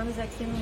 [0.00, 0.56] anos aqui no,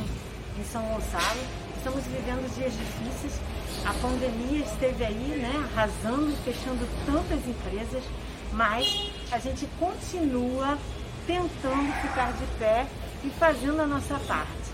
[0.60, 1.40] em São Gonçalo.
[1.76, 3.40] Estamos vivendo dias difíceis.
[3.84, 8.02] A pandemia esteve aí, né, arrasando, fechando tantas empresas,
[8.52, 10.76] mas a gente continua
[11.26, 12.86] tentando ficar de pé
[13.22, 14.72] e fazendo a nossa parte.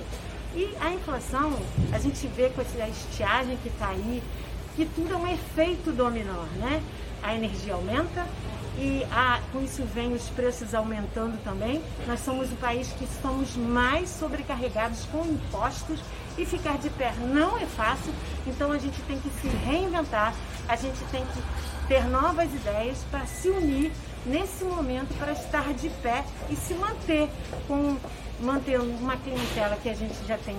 [0.55, 1.59] E a inflação,
[1.93, 4.23] a gente vê com essa estiagem que está aí,
[4.77, 6.83] que tudo é um efeito dominó, né?
[7.23, 8.27] A energia aumenta,
[8.77, 11.83] e a, com isso vem os preços aumentando também.
[12.07, 16.01] Nós somos o país que somos mais sobrecarregados com impostos
[16.37, 18.13] e ficar de pé não é fácil,
[18.47, 20.35] então a gente tem que se reinventar,
[20.69, 23.93] a gente tem que ter novas ideias para se unir
[24.27, 27.29] nesse momento para estar de pé e se manter
[27.69, 27.97] com
[28.41, 30.57] manter uma clientela que a gente já tem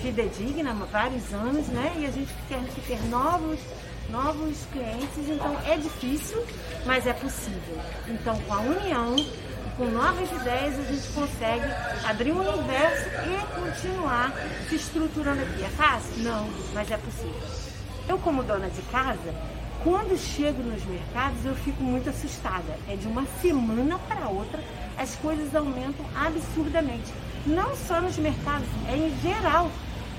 [0.00, 1.92] fidedigna há vários anos, né?
[1.98, 3.58] E a gente quer ter novos
[4.10, 6.44] novos clientes, então é difícil,
[6.84, 7.78] mas é possível.
[8.08, 9.16] Então, com a união,
[9.76, 11.66] com novas ideias, a gente consegue
[12.04, 14.32] abrir um universo e continuar
[14.68, 15.64] se estruturando aqui.
[15.64, 16.22] É fácil?
[16.22, 17.42] Não, mas é possível.
[18.08, 19.34] Eu, como dona de casa,
[19.82, 22.78] quando chego nos mercados, eu fico muito assustada.
[22.88, 24.62] É de uma semana para outra,
[24.96, 27.12] as coisas aumentam absurdamente.
[27.44, 29.70] Não só nos mercados, é em geral.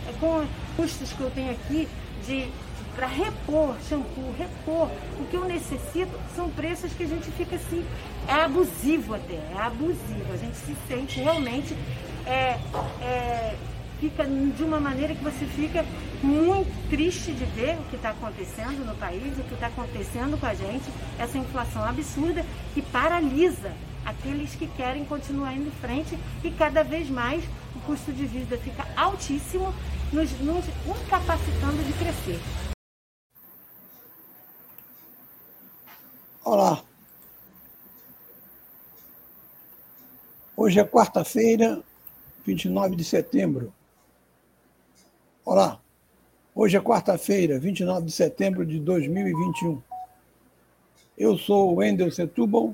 [0.08, 1.88] É com custos que eu tenho aqui
[2.26, 2.50] de
[2.98, 4.90] para repor shampoo, repor.
[5.20, 7.86] O que eu necessito são preços que a gente fica assim,
[8.28, 10.34] é abusivo até, é abusivo.
[10.34, 11.78] A gente se sente realmente,
[12.26, 12.58] é,
[13.00, 13.56] é,
[14.00, 15.86] fica de uma maneira que você fica
[16.24, 20.48] muito triste de ver o que está acontecendo no país, o que está acontecendo com
[20.48, 20.86] a gente,
[21.20, 22.44] essa inflação absurda
[22.74, 23.72] que paralisa
[24.04, 27.44] aqueles que querem continuar indo em frente e cada vez mais
[27.76, 29.72] o custo de vida fica altíssimo,
[30.12, 32.67] nos, nos incapacitando de crescer.
[36.50, 36.82] Olá.
[40.56, 41.84] Hoje é quarta-feira,
[42.46, 43.74] 29 de setembro.
[45.44, 45.78] Olá.
[46.56, 49.82] Hoje é quarta-feira, 29 de setembro de 2021.
[51.18, 52.74] Eu sou o Wendel Setúbal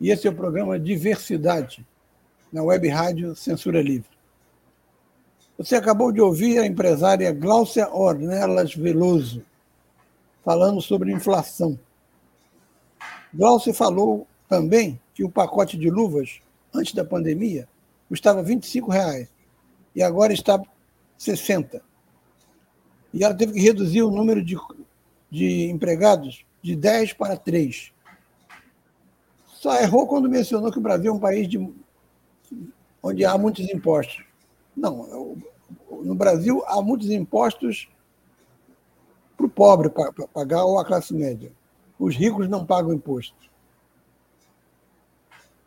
[0.00, 1.86] e esse é o programa Diversidade,
[2.52, 4.10] na web rádio Censura Livre.
[5.56, 9.44] Você acabou de ouvir a empresária Gláucia Ornelas Veloso
[10.44, 11.78] falando sobre inflação.
[13.32, 16.40] Glaucio falou também que o pacote de luvas,
[16.74, 17.68] antes da pandemia,
[18.08, 19.28] custava 25 reais,
[19.94, 20.64] e agora está R$
[21.16, 21.82] 60.
[23.12, 24.56] E ela teve que reduzir o número de,
[25.30, 27.92] de empregados de 10 para 3.
[29.46, 31.72] Só errou quando mencionou que o Brasil é um país de,
[33.02, 34.24] onde há muitos impostos.
[34.76, 35.36] Não,
[36.02, 37.88] no Brasil há muitos impostos
[39.36, 39.90] para o pobre
[40.32, 41.52] pagar ou a classe média.
[42.00, 43.36] Os ricos não pagam imposto.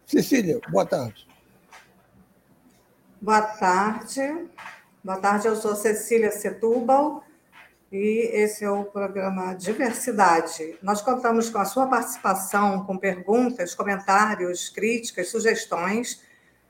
[0.04, 1.28] Cecília, boa tarde.
[3.22, 4.48] Boa tarde.
[5.04, 7.24] Boa tarde, eu sou Cecília Setúbal
[7.92, 10.76] e esse é o programa Diversidade.
[10.82, 16.20] Nós contamos com a sua participação, com perguntas, comentários, críticas, sugestões.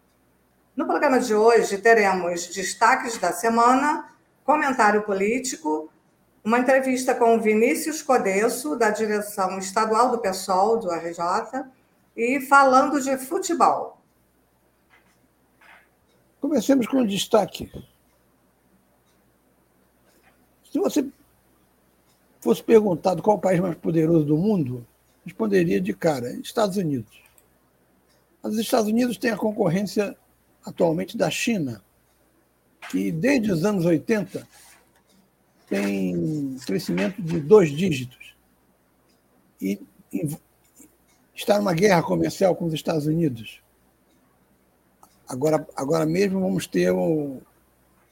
[0.78, 5.90] No programa de hoje, teremos destaques da semana, comentário político,
[6.44, 11.64] uma entrevista com Vinícius Codesso, da direção estadual do PSOL, do RJ,
[12.16, 14.00] e falando de futebol.
[16.40, 17.72] Comecemos com um destaque.
[20.70, 21.04] Se você
[22.40, 24.86] fosse perguntado qual o país mais poderoso do mundo,
[25.24, 27.20] responderia de cara: Estados Unidos.
[28.40, 30.16] Mas os Estados Unidos têm a concorrência
[30.68, 31.82] atualmente da China,
[32.90, 34.46] que desde os anos 80
[35.68, 38.34] tem crescimento de dois dígitos.
[39.60, 39.80] E,
[41.34, 43.62] está numa guerra comercial com os Estados Unidos.
[45.26, 47.40] Agora, agora mesmo vamos ter o,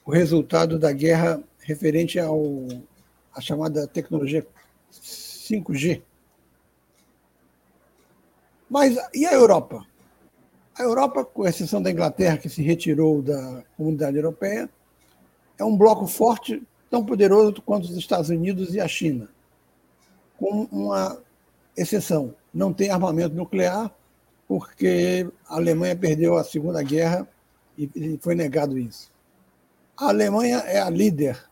[0.05, 2.67] o resultado da guerra referente ao
[3.35, 4.47] a chamada tecnologia
[4.93, 6.03] 5G.
[8.69, 9.87] Mas e a Europa?
[10.78, 14.69] A Europa, com exceção da Inglaterra, que se retirou da comunidade europeia,
[15.58, 19.28] é um bloco forte tão poderoso quanto os Estados Unidos e a China,
[20.38, 21.19] com uma
[21.75, 23.90] exceção: não tem armamento nuclear,
[24.46, 27.26] porque a Alemanha perdeu a Segunda Guerra
[27.79, 29.11] e foi negado isso.
[29.96, 31.43] A Alemanha é a líder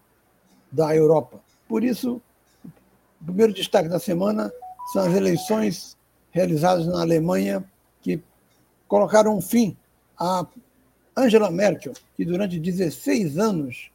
[0.71, 1.41] da Europa.
[1.67, 2.21] Por isso,
[2.63, 4.53] o primeiro destaque da semana
[4.93, 5.97] são as eleições
[6.31, 7.65] realizadas na Alemanha
[8.89, 9.77] colocaram um fim
[10.19, 10.47] a
[11.17, 13.91] Angela Merkel, que durante 16 anos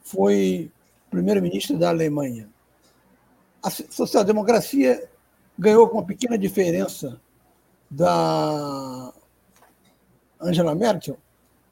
[0.00, 0.70] foi
[1.10, 2.48] primeiro-ministro da Alemanha.
[3.62, 5.08] A social-democracia
[5.58, 7.20] ganhou com uma pequena diferença
[7.90, 9.12] da
[10.40, 11.18] Angela Merkel,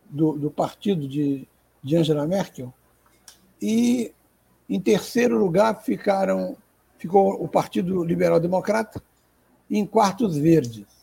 [0.09, 1.47] do, do partido de,
[1.83, 2.73] de Angela Merkel,
[3.61, 4.13] e
[4.69, 6.57] em terceiro lugar ficaram,
[6.99, 9.03] ficou o Partido Liberal Democrata,
[9.71, 10.96] e em quartos verdes.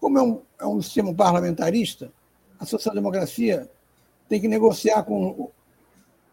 [0.00, 2.10] Como é um, é um sistema parlamentarista,
[2.58, 3.68] a social-democracia
[4.28, 5.50] tem que negociar com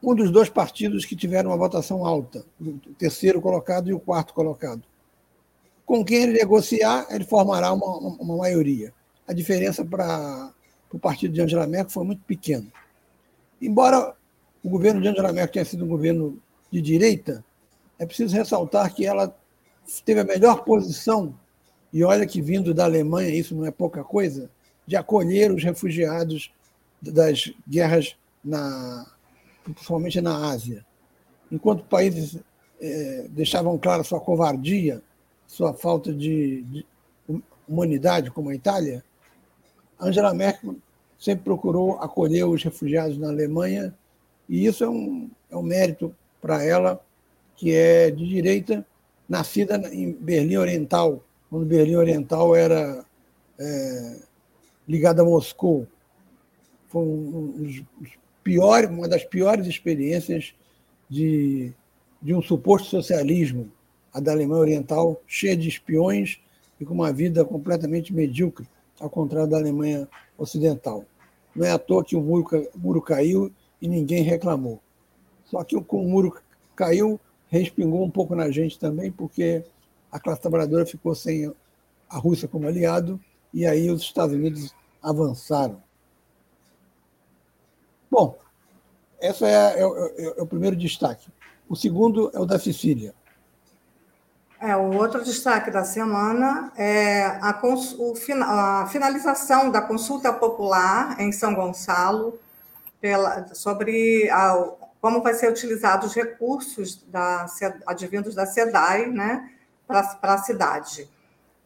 [0.01, 4.33] um dos dois partidos que tiveram uma votação alta, o terceiro colocado e o quarto
[4.33, 4.83] colocado.
[5.85, 8.93] Com quem ele negociar, ele formará uma, uma maioria.
[9.27, 10.53] A diferença para
[10.91, 12.67] o partido de Angela Merkel foi muito pequena.
[13.61, 14.15] Embora
[14.63, 16.41] o governo de Angela Merkel tenha sido um governo
[16.71, 17.43] de direita,
[17.97, 19.35] é preciso ressaltar que ela
[20.05, 21.33] teve a melhor posição,
[21.91, 24.49] e olha que vindo da Alemanha, isso não é pouca coisa,
[24.85, 26.51] de acolher os refugiados
[27.01, 29.05] das guerras, na,
[29.63, 30.85] principalmente na Ásia.
[31.51, 32.37] Enquanto países
[32.79, 35.01] é, deixavam clara sua covardia,
[35.45, 36.85] sua falta de, de
[37.67, 39.03] humanidade, como a Itália,
[39.99, 40.75] Angela Merkel
[41.17, 43.93] sempre procurou acolher os refugiados na Alemanha,
[44.47, 47.01] e isso é um, é um mérito para ela,
[47.55, 48.85] que é de direita,
[49.27, 53.05] nascida em Berlim Oriental, quando Berlim Oriental era
[53.59, 54.19] é,
[54.87, 55.87] ligada a Moscou.
[56.87, 57.83] Foi um, um,
[58.43, 60.53] piores, uma das piores experiências
[61.09, 61.73] de,
[62.21, 63.69] de um suposto socialismo,
[64.13, 66.39] a da Alemanha Oriental, cheia de espiões
[66.79, 68.67] e com uma vida completamente medíocre,
[68.99, 70.07] ao contrário da Alemanha
[70.37, 71.03] Ocidental.
[71.55, 73.51] Não é à toa que o muro, o muro caiu
[73.81, 74.79] e ninguém reclamou.
[75.45, 76.35] Só que com o muro
[76.75, 79.63] caiu, respingou um pouco na gente também, porque
[80.11, 81.53] a classe trabalhadora ficou sem
[82.09, 83.19] a Rússia como aliado
[83.53, 85.81] e aí os Estados Unidos avançaram.
[88.09, 88.37] Bom,
[89.19, 91.29] esse é, é, é, é, o primeiro destaque.
[91.67, 93.13] O segundo é o da Sicília.
[94.59, 98.13] É, o outro destaque da semana é a, o,
[98.43, 102.39] a finalização da consulta popular em São Gonçalo
[102.99, 107.45] pela, sobre a, como vai ser utilizados os recursos da,
[107.85, 109.51] advindos da SEDAI né,
[109.87, 111.09] para a cidade.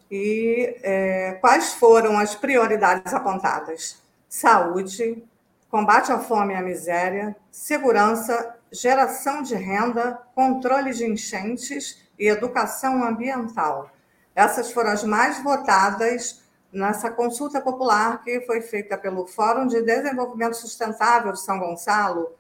[0.10, 4.02] E é, quais foram as prioridades apontadas?
[4.30, 5.24] Saúde,
[5.70, 13.04] combate à fome e à miséria, segurança, geração de renda, controle de enchentes e educação
[13.04, 13.90] ambiental.
[14.36, 16.42] Essas foram as mais votadas
[16.72, 22.34] nessa consulta popular que foi feita pelo Fórum de Desenvolvimento Sustentável de São Gonçalo,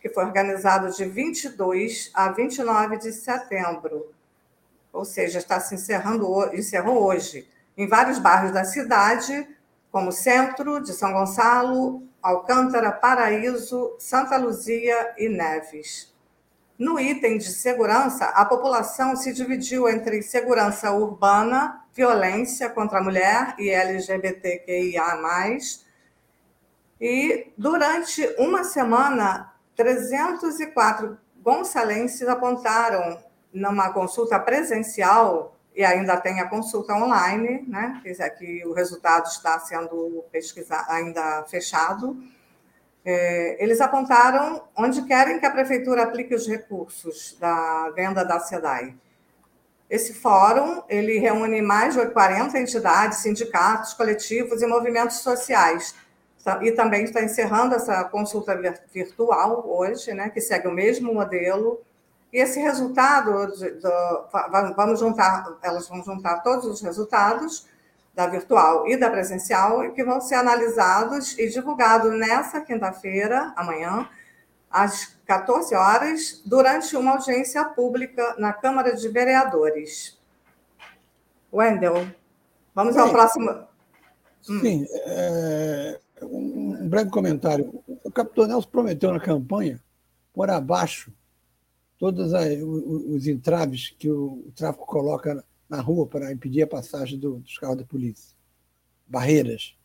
[0.00, 4.12] que foi organizado de 22 a 29 de setembro
[4.92, 9.48] ou seja, está se encerrando, encerrou hoje, em vários bairros da cidade,
[9.90, 16.12] como Centro de São Gonçalo, Alcântara, Paraíso, Santa Luzia e Neves.
[16.78, 23.54] No item de segurança, a população se dividiu entre segurança urbana, violência contra a mulher
[23.58, 25.02] e LGBTQIA.
[27.00, 33.18] E durante uma semana, 304 gonçalenses apontaram
[33.52, 38.00] numa consulta presencial, e ainda tem a consulta online, né?
[38.38, 42.16] que o resultado está sendo pesquisado, ainda fechado.
[43.04, 48.94] É, eles apontaram onde querem que a prefeitura aplique os recursos da venda da SEDAI.
[49.88, 55.94] Esse fórum ele reúne mais de 40 entidades, sindicatos, coletivos e movimentos sociais.
[56.62, 58.58] E também está encerrando essa consulta
[58.92, 61.80] virtual hoje, né, que segue o mesmo modelo
[62.32, 67.66] e esse resultado, do, vamos juntar, elas vão juntar todos os resultados
[68.14, 74.08] da virtual e da presencial, que vão ser analisados e divulgados nessa quinta-feira, amanhã,
[74.70, 80.18] às 14 horas, durante uma audiência pública na Câmara de Vereadores.
[81.52, 82.06] Wendel,
[82.74, 83.50] vamos Bem, ao próximo.
[84.48, 84.60] Hum.
[84.60, 87.82] Sim, é, um breve comentário.
[88.02, 89.78] O capitão Nelson prometeu na campanha
[90.32, 91.12] por abaixo
[92.02, 97.76] todos os entraves que o, tráfico coloca na rua para impedir a passagem dos carros
[97.76, 98.34] da polícia.
[99.06, 99.76] Barreiras.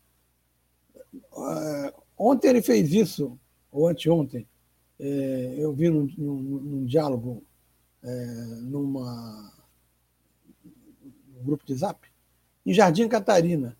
[1.14, 3.40] Uh, ontem ele fez isso,
[3.72, 4.48] ou anteontem,
[5.00, 7.44] é, eu vi num, num, num diálogo,
[8.02, 8.26] é,
[8.64, 9.54] numa,
[10.66, 12.02] num grupo de zap,
[12.66, 13.78] em Jardim Catarina.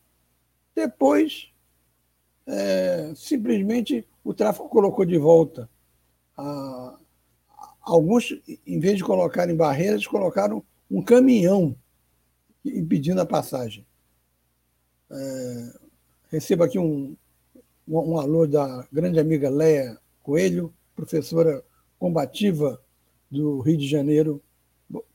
[0.76, 1.52] Depois,
[2.46, 5.68] é, simplesmente, o tráfico colocou de volta.
[6.38, 7.00] A,
[7.88, 11.76] alguns, em vez de colocarem barreiras, colocaram um caminhão
[12.66, 13.86] impedindo a passagem.
[15.10, 15.74] É,
[16.30, 17.16] recebo aqui um,
[17.88, 21.64] um, um alô da grande amiga Leia Coelho, professora
[21.98, 22.82] combativa
[23.32, 24.44] do Rio de Janeiro.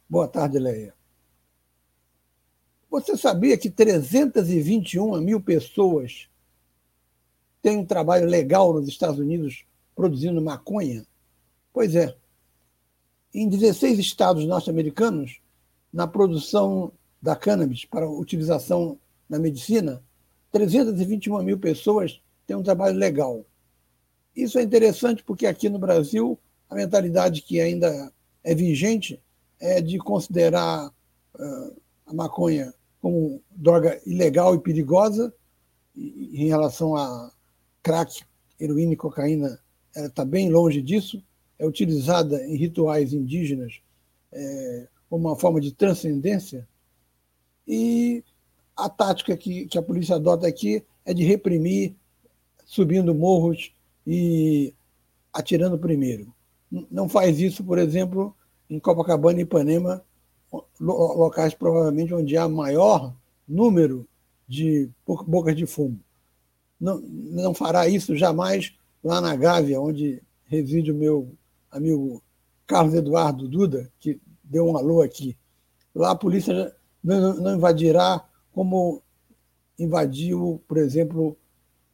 [0.09, 0.95] Boa tarde, Leia.
[2.91, 6.29] Você sabia que 321 mil pessoas
[7.61, 11.07] têm um trabalho legal nos Estados Unidos produzindo maconha?
[11.73, 12.17] Pois é.
[13.35, 15.41] Em 16 estados norte-americanos,
[15.93, 18.99] na produção da cannabis para utilização
[19.29, 20.03] na medicina,
[20.51, 23.45] 321 mil pessoas têm um trabalho legal.
[24.35, 28.13] Isso é interessante porque aqui no Brasil a mentalidade que ainda
[28.43, 29.21] é vigente
[29.61, 35.33] é de considerar uh, a maconha como droga ilegal e perigosa.
[35.95, 37.31] E, em relação a
[37.83, 38.23] crack,
[38.59, 39.59] heroína e cocaína,
[39.95, 41.23] ela está bem longe disso.
[41.63, 43.81] É utilizada em rituais indígenas
[44.33, 46.69] é, como uma forma de transcendência.
[47.69, 48.25] E
[48.77, 51.95] a tática que, que a polícia adota aqui é de reprimir,
[52.67, 53.73] subindo morros
[54.05, 54.75] e
[55.33, 56.35] atirando primeiro.
[56.91, 58.35] Não faz isso, por exemplo,
[58.69, 60.05] em Copacabana e Ipanema,
[60.81, 63.15] locais provavelmente onde há maior
[63.47, 64.05] número
[64.49, 66.01] de bocas de fumo.
[66.81, 71.33] Não, não fará isso jamais lá na Gávea, onde reside o meu
[71.73, 72.23] amigo
[72.67, 75.37] Carlos Eduardo Duda, que deu um alô aqui.
[75.95, 79.03] Lá a polícia não, invadirá como
[79.79, 81.37] invadiu, por exemplo,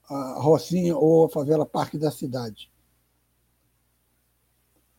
[0.09, 2.71] a Rocinha ou a favela Parque da Cidade.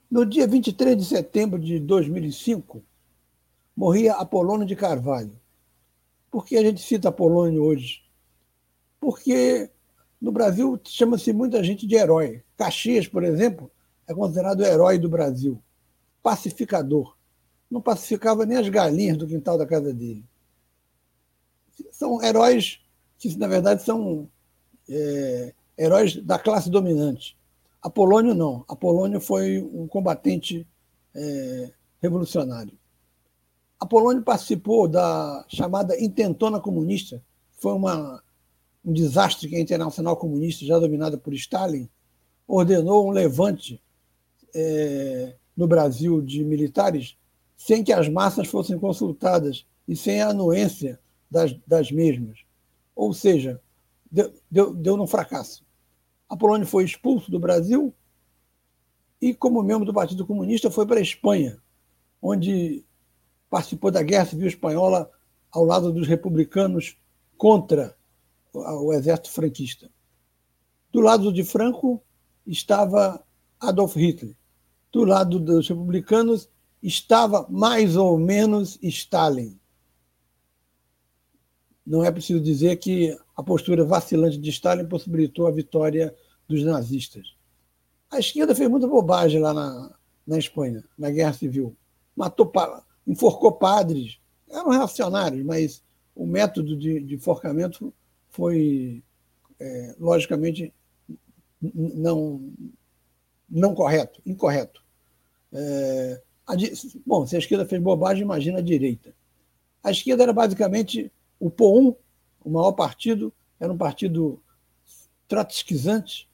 [0.09, 2.81] No dia 23 de setembro de 2005,
[3.75, 5.39] morria Apolônio de Carvalho.
[6.31, 8.03] Por que a gente cita Apolônio hoje?
[8.99, 9.69] Porque
[10.19, 12.43] no Brasil chama-se muita gente de herói.
[12.57, 13.71] Caxias, por exemplo,
[14.09, 15.61] é considerado o herói do Brasil.
[16.23, 17.15] Pacificador.
[17.69, 20.25] Não pacificava nem as galinhas do quintal da casa dele.
[21.91, 22.81] São heróis
[23.19, 24.27] que, na verdade, são
[24.89, 27.37] é, heróis da classe dominante.
[27.79, 28.65] Apolônio não.
[28.67, 30.67] Apolônio foi um combatente
[31.13, 32.75] é, revolucionário.
[33.79, 37.23] Apolônio participou da chamada Intentona Comunista,
[37.59, 38.21] foi uma,
[38.83, 41.87] um desastre que a Internacional Comunista, já dominada por Stalin,
[42.45, 43.81] ordenou um levante
[44.53, 47.17] é, no Brasil de militares
[47.57, 52.39] sem que as massas fossem consultadas e sem a anuência das, das mesmas.
[52.95, 53.61] Ou seja,
[54.09, 55.65] deu, deu, deu num fracasso.
[56.29, 57.93] Apolônio foi expulso do Brasil
[59.21, 61.61] e, como membro do Partido Comunista, foi para a Espanha,
[62.21, 62.85] onde
[63.49, 65.11] participou da Guerra Civil Espanhola
[65.51, 66.97] ao lado dos republicanos
[67.37, 67.97] contra
[68.53, 69.89] o exército franquista.
[70.91, 72.01] Do lado de Franco
[72.45, 73.23] estava
[73.59, 74.35] Adolf Hitler.
[74.91, 76.49] Do lado dos republicanos
[76.81, 79.59] estava mais ou menos Stalin.
[81.85, 86.15] Não é preciso dizer que a postura vacilante de Stalin possibilitou a vitória
[86.47, 87.35] dos nazistas.
[88.09, 91.75] A esquerda fez muita bobagem lá na, na Espanha, na Guerra Civil.
[92.15, 92.51] Matou,
[93.05, 94.19] enforcou padres,
[94.49, 95.83] eram reacionários, mas
[96.15, 97.93] o método de, de enforcamento
[98.29, 99.03] foi,
[99.59, 100.73] é, logicamente,
[101.61, 102.51] não,
[103.49, 104.83] não correto, incorreto.
[105.51, 106.53] É, a,
[107.05, 109.13] bom, se a esquerda fez bobagem, imagina a direita.
[109.83, 111.95] A esquerda era basicamente o POUM,
[112.43, 114.41] o maior partido, era um partido
[115.27, 116.29] trotskizante,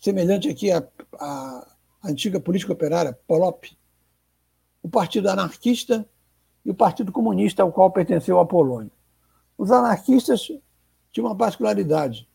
[0.00, 0.86] semelhante aqui à,
[1.18, 1.66] à
[2.04, 3.76] antiga política operária, POLOP,
[4.82, 6.08] o Partido Anarquista
[6.64, 8.90] e o Partido Comunista, ao qual pertenceu Apolônio.
[9.58, 10.50] Os anarquistas
[11.12, 12.26] tinham uma particularidade.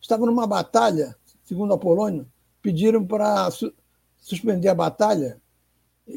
[0.00, 2.26] Estavam numa batalha, segundo Apolônio,
[2.68, 3.72] pediram para su
[4.18, 5.40] suspender a batalha,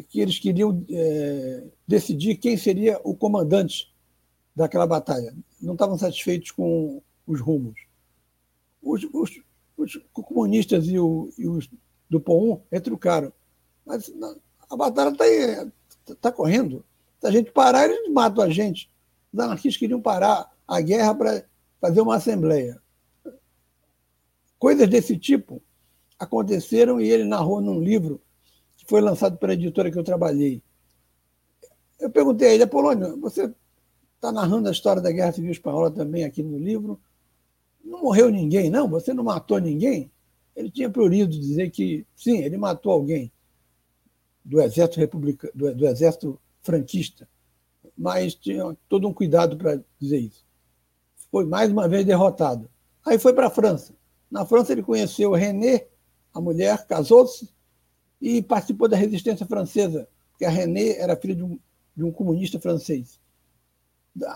[0.10, 3.94] que eles queriam é, decidir quem seria o comandante
[4.54, 5.34] daquela batalha.
[5.62, 7.80] Não estavam satisfeitos com os rumos.
[8.82, 9.42] Os, os,
[9.78, 11.70] os comunistas e, o, e, os
[12.10, 13.32] do POUM retrucaram.
[13.86, 14.12] Mas
[14.70, 15.72] a batalha está aí,
[16.10, 16.84] está correndo.
[17.22, 18.90] Se a gente parar, eles matam a gente.
[19.32, 21.46] Os anarquistas queriam parar a guerra para
[21.80, 22.82] fazer uma assembleia.
[24.60, 25.62] Coisas desse tipo
[26.24, 28.22] aconteceram e ele narrou num livro
[28.78, 30.62] que foi lançado pela editora que eu trabalhei.
[32.00, 33.54] Eu perguntei a ele, Apolônio, você
[34.16, 37.00] está narrando a história da Guerra Civil Espanhola também aqui no livro?
[37.84, 38.90] Não morreu ninguém, não?
[38.90, 40.12] Você não matou ninguém?
[40.56, 43.32] ele tinha prurido dizer que, sim, ele matou alguém
[44.44, 47.28] do exército republicano, do, do exército franquista,
[47.98, 50.46] mas tinha todo um cuidado para dizer isso.
[51.32, 52.70] Foi mais uma vez derrotado.
[53.06, 53.96] Aí foi para a França.
[54.30, 55.88] Na França ele conheceu René,
[56.34, 57.50] a mulher, casou-se
[58.22, 61.60] e participou da resistência francesa, porque a René era filha de um,
[61.96, 63.20] de um comunista francês.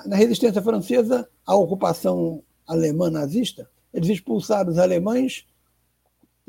[0.06, 5.46] Na resistência francesa, a ocupação alemã nazista, eles expulsaram os alemães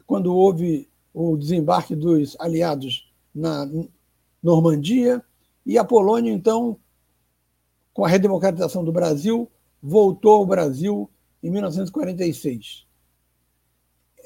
[0.06, 3.68] quando houve o desembarque dos aliados na
[4.42, 5.22] Normandia,
[5.66, 6.78] e a Polônia, então,
[7.92, 9.50] com a redemocratização do Brasil,
[9.82, 11.10] voltou ao Brasil
[11.42, 12.85] em 1946.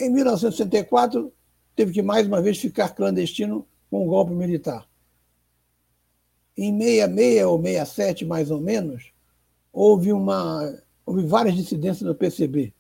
[0.00, 1.30] Em 1964,
[1.76, 4.88] teve que mais uma vez ficar clandestino com o um golpe militar.
[6.56, 9.12] Em 66 ou 67, mais ou menos,
[9.70, 12.72] houve, uma, houve várias dissidências no PCB.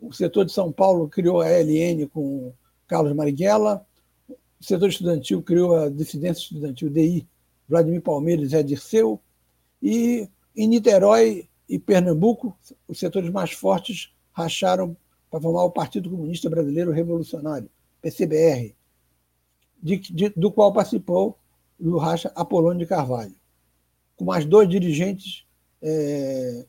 [0.00, 2.52] O setor de São Paulo criou a LN com
[2.88, 3.86] Carlos Marighella,
[4.28, 7.24] o setor estudantil criou a dissidência estudantil DI,
[7.68, 9.20] Vladimir Palmeiras e Dirceu,
[9.80, 14.96] e em Niterói e Pernambuco, os setores mais fortes racharam
[15.34, 17.68] para formar o Partido Comunista Brasileiro Revolucionário,
[18.00, 18.72] PCBR,
[19.82, 21.36] de, de, do qual participou
[21.76, 23.34] do racha Apolônio de Carvalho,
[24.14, 25.44] com mais dois dirigentes
[25.82, 26.64] é,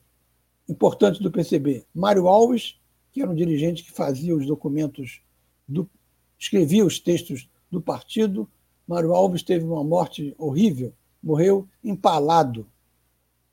[0.68, 1.86] importantes do PCB.
[1.94, 2.76] Mário Alves,
[3.12, 5.20] que era um dirigente que fazia os documentos,
[5.68, 5.88] do,
[6.36, 8.50] escrevia os textos do partido.
[8.84, 10.92] Mário Alves teve uma morte horrível,
[11.22, 12.66] morreu empalado,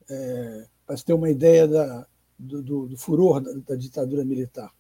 [0.10, 2.08] é, para se ter uma ideia da,
[2.40, 4.74] do, do, do, furor da, da, ditadura militar.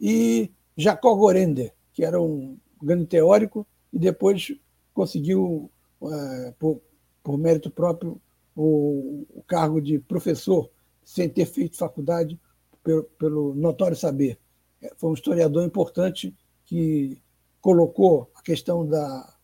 [0.00, 4.54] E Jacó Gorender, que era um grande teórico e depois
[4.94, 5.70] conseguiu,
[6.02, 6.80] é, por,
[7.22, 8.20] por mérito próprio,
[8.54, 10.70] o, o cargo de professor,
[11.04, 12.38] sem ter feito faculdade,
[12.82, 14.38] pelo, pelo notório saber.
[14.80, 17.20] É, foi um historiador importante que
[17.60, 19.36] colocou a questão da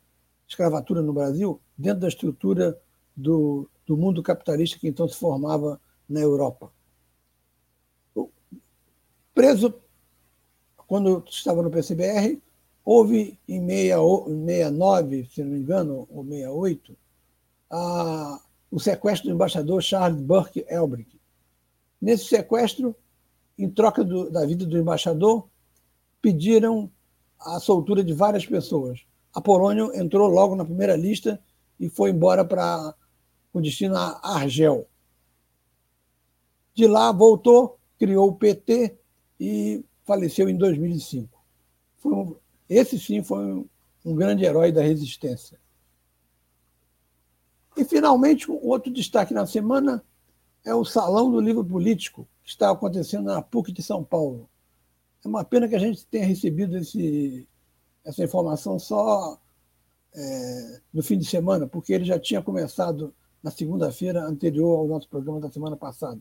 [0.47, 2.79] escravatura no Brasil dentro da estrutura
[3.17, 6.73] do, do mundo capitalista que então se formava na Europa.
[9.35, 9.75] Preso,
[10.87, 12.40] quando estava no PCBR,
[12.85, 16.97] houve em 69, se não me engano, ou 68,
[17.70, 21.18] a, o sequestro do embaixador Charles Burke Elbrick.
[22.01, 22.94] Nesse sequestro,
[23.59, 25.49] em troca do, da vida do embaixador,
[26.20, 26.90] pediram
[27.40, 29.01] a soltura de várias pessoas.
[29.33, 31.40] Apolônio entrou logo na primeira lista
[31.79, 32.94] e foi embora para
[33.53, 34.87] o destino a Argel.
[36.75, 38.97] De lá voltou, criou o PT
[39.38, 41.43] e faleceu em 2005.
[42.05, 42.37] Um,
[42.69, 43.69] esse sim foi um,
[44.05, 45.59] um grande herói da resistência.
[47.77, 50.05] E, finalmente, um outro destaque na semana
[50.64, 54.49] é o Salão do Livro Político, que está acontecendo na PUC de São Paulo.
[55.25, 57.49] É uma pena que a gente tenha recebido esse,
[58.05, 59.38] essa informação só
[60.14, 63.12] é, no fim de semana, porque ele já tinha começado
[63.43, 66.21] na segunda-feira anterior ao nosso programa da semana passada.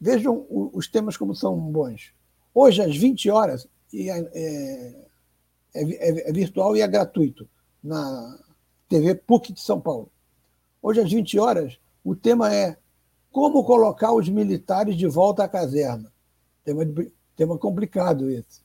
[0.00, 2.12] Vejam os temas como são bons.
[2.54, 5.06] Hoje, às 20 horas, é, é,
[5.74, 7.48] é, é virtual e é gratuito,
[7.82, 8.38] na
[8.88, 10.10] TV PUC de São Paulo.
[10.82, 12.76] Hoje, às 20 horas, o tema é
[13.30, 16.12] Como colocar os militares de volta à caserna.
[16.64, 16.82] Tema,
[17.34, 18.60] tema complicado esse.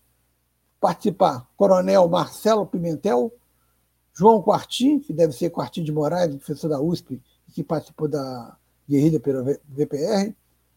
[0.80, 3.34] Participar Coronel Marcelo Pimentel,
[4.13, 7.22] João Quartim, que deve ser Quartim de Moraes, professor da USP,
[7.54, 10.34] que participou da guerrilha pela VPR,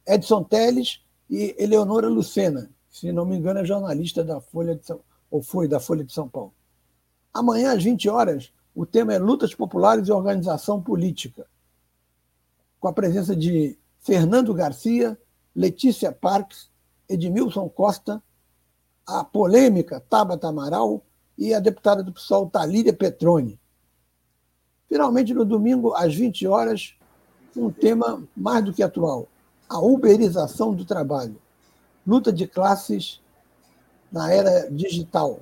[0.07, 5.01] Edson Teles e Eleonora Lucena, se não me engano, é jornalista da Folha de São,
[5.31, 6.55] ou foi da Folha de São Paulo.
[7.33, 11.47] Amanhã, às 20 horas, o tema é Lutas Populares e Organização Política,
[12.79, 15.19] com a presença de Fernando Garcia,
[15.57, 16.69] Letícia Parques,
[17.09, 18.23] Edmilson Costa,
[19.07, 21.03] a polêmica Tabata Amaral
[21.37, 23.59] e a deputada do PSOL Talíria Petroni.
[24.89, 26.95] Finalmente, no domingo, às 20 horas,
[27.57, 29.29] um tema mais do que atual:
[29.69, 31.41] a uberização do trabalho.
[32.07, 33.21] Luta de classes
[34.11, 35.41] na era digital.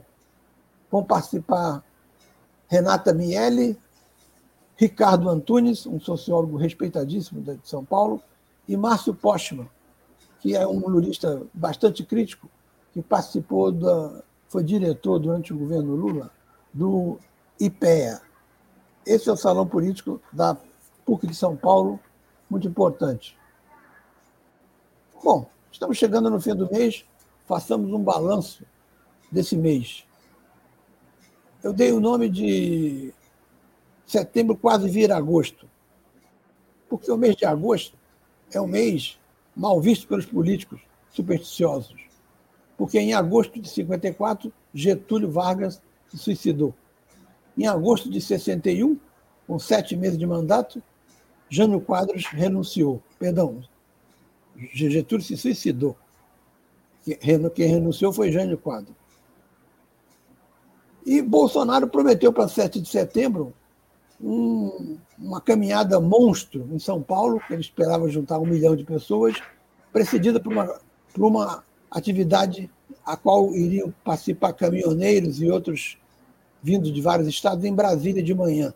[0.90, 1.85] Vão participar
[2.68, 3.78] Renata Miele,
[4.76, 8.22] Ricardo Antunes, um sociólogo respeitadíssimo de São Paulo,
[8.66, 9.68] e Márcio Postman,
[10.40, 12.48] que é um lulista bastante crítico,
[12.92, 14.22] que participou da.
[14.48, 16.30] foi diretor durante o governo Lula
[16.72, 17.18] do
[17.61, 18.20] IPEA.
[19.04, 20.56] Esse é o salão político da
[21.04, 21.98] PUC de São Paulo,
[22.48, 23.37] muito importante.
[25.22, 27.04] Bom, estamos chegando no fim do mês,
[27.46, 28.64] façamos um balanço
[29.30, 30.04] desse mês.
[31.62, 33.14] Eu dei o nome de
[34.04, 35.70] setembro quase vira agosto,
[36.88, 37.96] porque o mês de agosto
[38.52, 39.16] é um mês
[39.54, 40.80] mal visto pelos políticos
[41.11, 42.02] supersticiosos.
[42.76, 46.74] porque em agosto de 54, Getúlio Vargas se suicidou.
[47.56, 48.98] Em agosto de 61,
[49.46, 50.82] com sete meses de mandato,
[51.48, 53.00] Jânio Quadros renunciou.
[53.20, 53.62] Perdão,
[54.72, 55.96] Getúlio se suicidou.
[57.55, 58.94] Quem renunciou foi Jânio Quadros.
[61.05, 63.53] E Bolsonaro prometeu para 7 de setembro
[64.20, 69.37] um, uma caminhada monstro em São Paulo, que ele esperava juntar um milhão de pessoas,
[69.92, 70.81] precedida por uma,
[71.12, 72.70] por uma atividade
[73.05, 75.98] a qual iriam participar caminhoneiros e outros
[76.62, 78.72] vindos de vários estados em Brasília de manhã.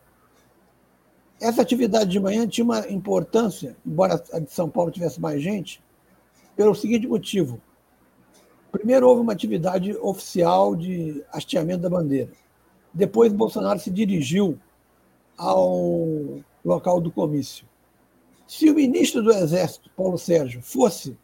[1.41, 5.83] Essa atividade de manhã tinha uma importância, embora a de São Paulo tivesse mais gente,
[6.57, 7.61] pelo seguinte motivo.
[8.73, 12.31] Primeiro, houve uma atividade oficial de hasteamento da bandeira.
[12.93, 14.59] Depois, Bolsonaro se dirigiu
[15.37, 17.67] ao local do comício.
[18.47, 21.17] Se o ministro do Exército, Paulo Sérgio, fosse,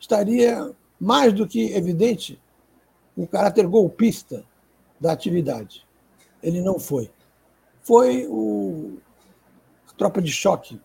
[0.00, 2.40] estaria mais do que evidente
[3.16, 4.44] o caráter golpista
[5.00, 5.86] da atividade.
[6.42, 7.10] Ele não foi.
[7.82, 8.98] Foi o,
[9.96, 10.80] tropa de choque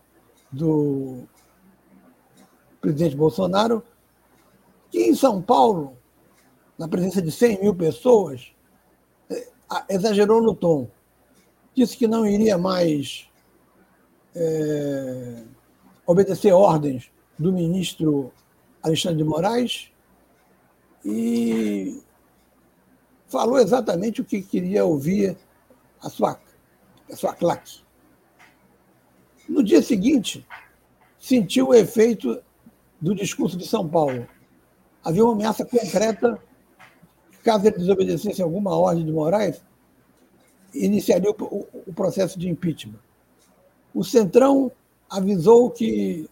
[0.50, 1.24] do
[2.80, 3.82] presidente Bolsonaro,
[4.90, 5.96] que em São Paulo,
[6.78, 8.52] na presença de 100 mil pessoas,
[9.30, 9.48] eh,
[9.88, 10.88] exagerou no tom
[11.78, 13.28] disse que não iria mais
[14.34, 15.44] é,
[16.04, 18.32] obedecer ordens do ministro
[18.82, 19.92] Alexandre de Moraes
[21.04, 22.02] e
[23.28, 25.36] falou exatamente o que queria ouvir
[26.02, 26.40] a sua,
[27.10, 27.80] a sua claque.
[29.48, 30.46] No dia seguinte,
[31.18, 32.40] sentiu o efeito
[33.00, 34.26] do discurso de São Paulo.
[35.02, 36.38] Havia uma ameaça concreta,
[37.42, 39.62] caso ele desobedecesse alguma ordem de Moraes,
[40.74, 42.98] iniciaria o, processo de impeachment.
[43.94, 44.70] O Centrão
[45.08, 46.28] avisou que,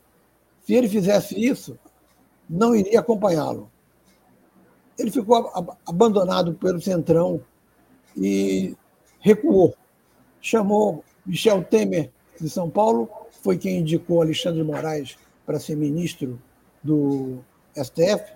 [0.64, 1.78] se ele fizesse isso,
[2.48, 3.70] não iria acompanhá-lo.
[4.98, 5.50] Ele ficou
[5.86, 7.40] abandonado pelo Centrão
[8.16, 8.76] e
[9.20, 9.74] recuou.
[10.40, 13.08] Chamou Michel Temer de São Paulo,
[13.42, 16.40] foi quem indicou Alexandre de Moraes para ser ministro
[16.82, 17.38] do
[17.74, 18.32] STF,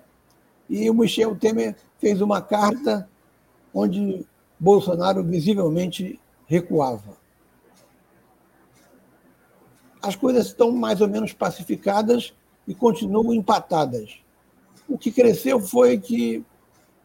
[0.69, 3.09] e o Michel Temer fez uma carta
[3.73, 4.25] onde
[4.59, 7.17] Bolsonaro visivelmente recuava.
[10.01, 12.33] As coisas estão mais ou menos pacificadas
[12.67, 14.19] e continuam empatadas.
[14.87, 16.43] O que cresceu foi que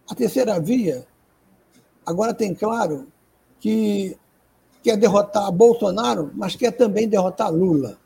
[0.08, 1.06] a terceira via
[2.04, 3.08] agora tem claro
[3.58, 4.16] que
[4.86, 7.98] quer derrotar Bolsonaro, mas quer também derrotar Lula.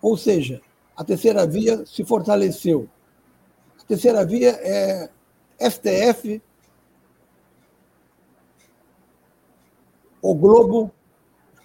[0.00, 0.62] Ou seja,
[0.96, 2.88] a terceira via se fortaleceu.
[3.80, 5.10] A terceira via é
[5.58, 6.40] STF,
[10.22, 10.92] o Globo,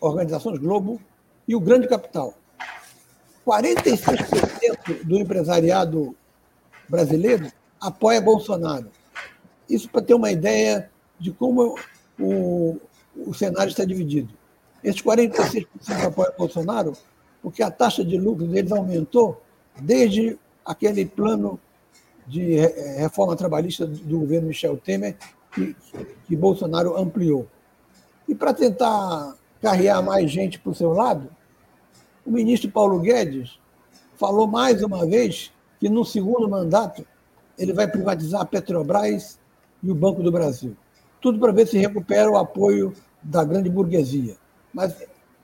[0.01, 0.99] organizações Globo
[1.47, 2.33] e o Grande Capital.
[3.45, 6.15] 46% do empresariado
[6.89, 8.89] brasileiro apoia Bolsonaro.
[9.69, 11.77] Isso para ter uma ideia de como
[12.19, 12.79] o,
[13.15, 14.33] o cenário está dividido.
[14.83, 15.67] Esses 46%
[16.05, 16.93] apoiam Bolsonaro
[17.41, 19.41] porque a taxa de lucro deles aumentou
[19.81, 21.59] desde aquele plano
[22.27, 22.57] de
[22.97, 25.17] reforma trabalhista do governo Michel Temer
[25.51, 25.75] que,
[26.27, 27.47] que Bolsonaro ampliou.
[28.27, 31.29] E para tentar carrear mais gente para o seu lado,
[32.25, 33.59] o ministro Paulo Guedes
[34.15, 37.05] falou mais uma vez que no segundo mandato
[37.57, 39.39] ele vai privatizar a Petrobras
[39.81, 40.75] e o Banco do Brasil.
[41.21, 44.37] Tudo para ver se recupera o apoio da grande burguesia.
[44.73, 44.95] Mas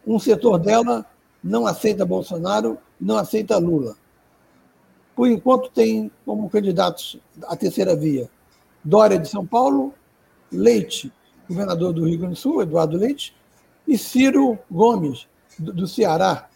[0.05, 1.05] um setor dela
[1.43, 3.95] não aceita Bolsonaro, não aceita Lula.
[5.15, 8.29] Por enquanto, tem como candidatos a terceira via
[8.83, 9.93] Dória de São Paulo,
[10.51, 11.11] Leite
[11.47, 13.35] governador do Rio Grande do Sul, Eduardo Leite,
[13.87, 16.47] e Ciro Gomes, do, Ceará.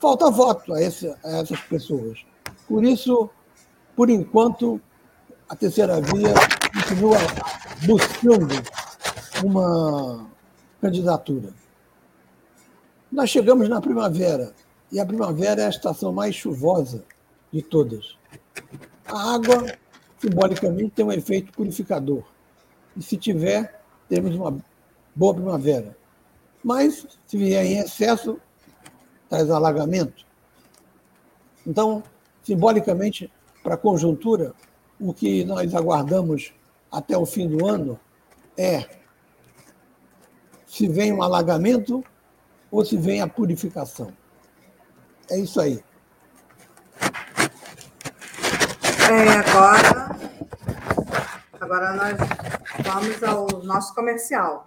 [0.00, 2.24] Falta voto a, esse, a essas pessoas.
[2.66, 3.30] Por isso,
[3.94, 4.80] por enquanto,
[5.48, 6.32] a terceira via
[6.72, 7.18] continua
[7.86, 8.54] buscando
[9.44, 10.26] uma
[10.80, 11.50] candidatura.
[13.10, 14.52] Nós chegamos na primavera,
[14.90, 17.04] e a primavera é a estação mais chuvosa
[17.52, 18.16] de todas.
[19.06, 19.66] A água,
[20.18, 22.24] simbolicamente, tem um efeito purificador
[22.96, 24.56] e se tiver, teremos uma
[25.14, 25.96] boa primavera.
[26.62, 28.38] Mas, se vier em excesso,
[29.28, 30.24] traz alagamento.
[31.66, 32.02] Então,
[32.42, 34.54] simbolicamente, para a conjuntura,
[35.00, 36.52] o que nós aguardamos
[36.92, 37.98] até o fim do ano
[38.56, 38.86] é
[40.66, 42.04] se vem um alagamento
[42.70, 44.12] ou se vem a purificação.
[45.30, 45.82] É isso aí.
[49.10, 50.16] É, agora,
[51.60, 52.18] agora nós
[52.80, 54.66] Vamos ao nosso comercial.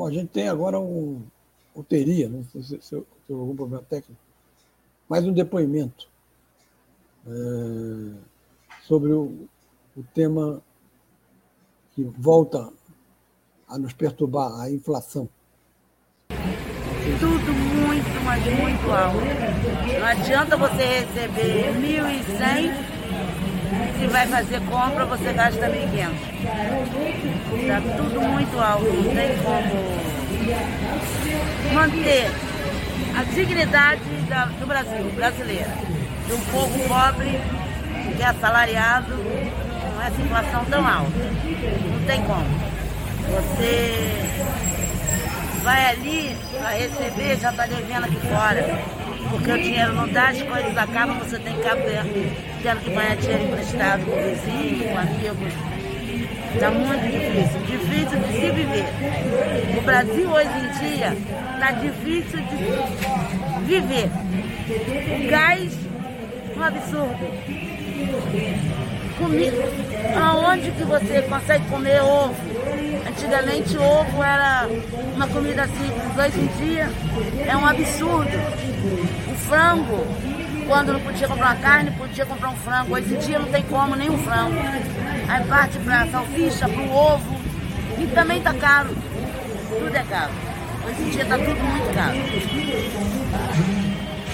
[0.00, 1.22] Bom, a gente tem agora um,
[1.74, 4.18] ou teria, não sei se, se, se algum problema técnico,
[5.06, 6.08] mais um depoimento
[7.26, 7.30] é,
[8.80, 9.46] sobre o,
[9.94, 10.62] o tema
[11.94, 12.72] que volta
[13.68, 15.28] a nos perturbar, a inflação.
[17.20, 19.18] Tudo muito, mas muito alto.
[20.00, 22.89] Não adianta você receber 1.100
[24.00, 26.10] se vai fazer compra, você gasta 1.500.
[27.60, 29.74] Está tudo muito alto, não tem como
[31.74, 32.30] manter
[33.14, 35.70] a dignidade da, do Brasil, brasileiro,
[36.26, 37.38] de um povo pobre,
[38.16, 41.12] que é assalariado, com essa inflação tão alta.
[41.12, 42.46] Não tem como.
[43.28, 44.30] Você
[45.62, 48.99] vai ali para receber, já está devendo aqui fora.
[49.28, 52.04] Porque o dinheiro não dá, as coisas acabam, você tem que acabar
[52.62, 55.52] tendo que ganhar dinheiro emprestado com vizinho, com amigos.
[56.54, 58.86] Está muito difícil, difícil de se viver.
[59.78, 61.16] O Brasil hoje em dia
[61.54, 64.10] está difícil de viver.
[65.16, 65.72] O gás,
[66.56, 67.30] um absurdo.
[69.18, 69.56] Comida.
[70.20, 72.49] Aonde que você consegue comer ovo?
[73.10, 74.68] Antigamente ovo era
[75.16, 76.88] uma comida simples, hoje em dia
[77.44, 78.30] é um absurdo.
[79.28, 80.06] O frango,
[80.68, 82.94] quando não podia comprar carne, podia comprar um frango.
[82.94, 84.54] Hoje em dia não tem como nem um frango.
[85.28, 87.40] Aí parte para salsicha, para o ovo.
[87.98, 88.90] E também está caro.
[88.90, 90.30] Tudo é caro.
[90.86, 92.16] Hoje em dia está tudo muito caro.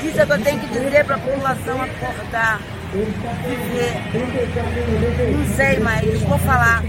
[0.04, 2.60] Isso é que eu tenho que dizer para a população acordar
[2.92, 3.94] viver.
[5.34, 6.82] Não sei, mas vou falar.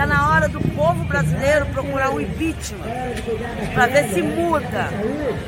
[0.00, 2.80] Está na hora do povo brasileiro procurar um impeachment
[3.74, 4.88] para ver se muda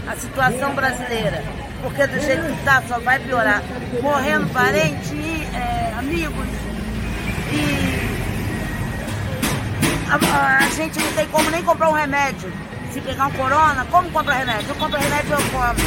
[0.07, 1.43] a situação brasileira.
[1.81, 3.63] Porque do jeito que está só vai piorar.
[4.03, 6.47] Morrendo parente e é, amigos.
[7.51, 8.03] E
[10.11, 12.53] a, a, gente não tem como nem comprar um remédio.
[12.93, 14.69] Se pegar um corona, como compra remédio?
[14.69, 15.81] Eu compro remédio eu como.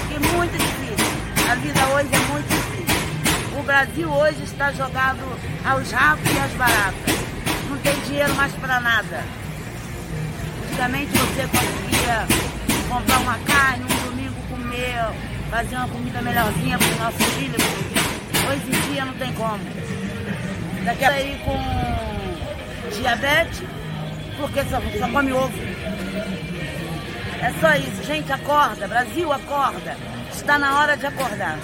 [0.00, 1.52] Porque é muito difícil.
[1.52, 3.58] A vida hoje é muito difícil.
[3.60, 5.20] O Brasil hoje está jogado
[5.66, 7.13] aos ratos e às baratas.
[8.06, 9.24] Dinheiro mais para nada.
[10.66, 12.26] Antigamente você conseguia
[12.88, 15.10] comprar uma carne, um domingo comer,
[15.50, 17.62] fazer uma comida melhorzinha para os nossos filhos.
[18.50, 19.60] Hoje em dia não tem como.
[20.84, 23.62] Daqui aí com diabetes,
[24.36, 25.58] porque só, só come ovo.
[27.40, 28.02] É só isso.
[28.04, 28.86] Gente, acorda.
[28.86, 29.96] Brasil, acorda.
[30.32, 31.58] Está na hora de acordar.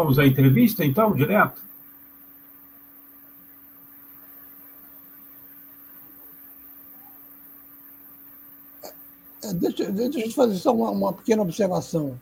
[0.00, 1.60] Vamos à entrevista, então, direto?
[9.44, 12.18] É, deixa, deixa eu fazer só uma, uma pequena observação.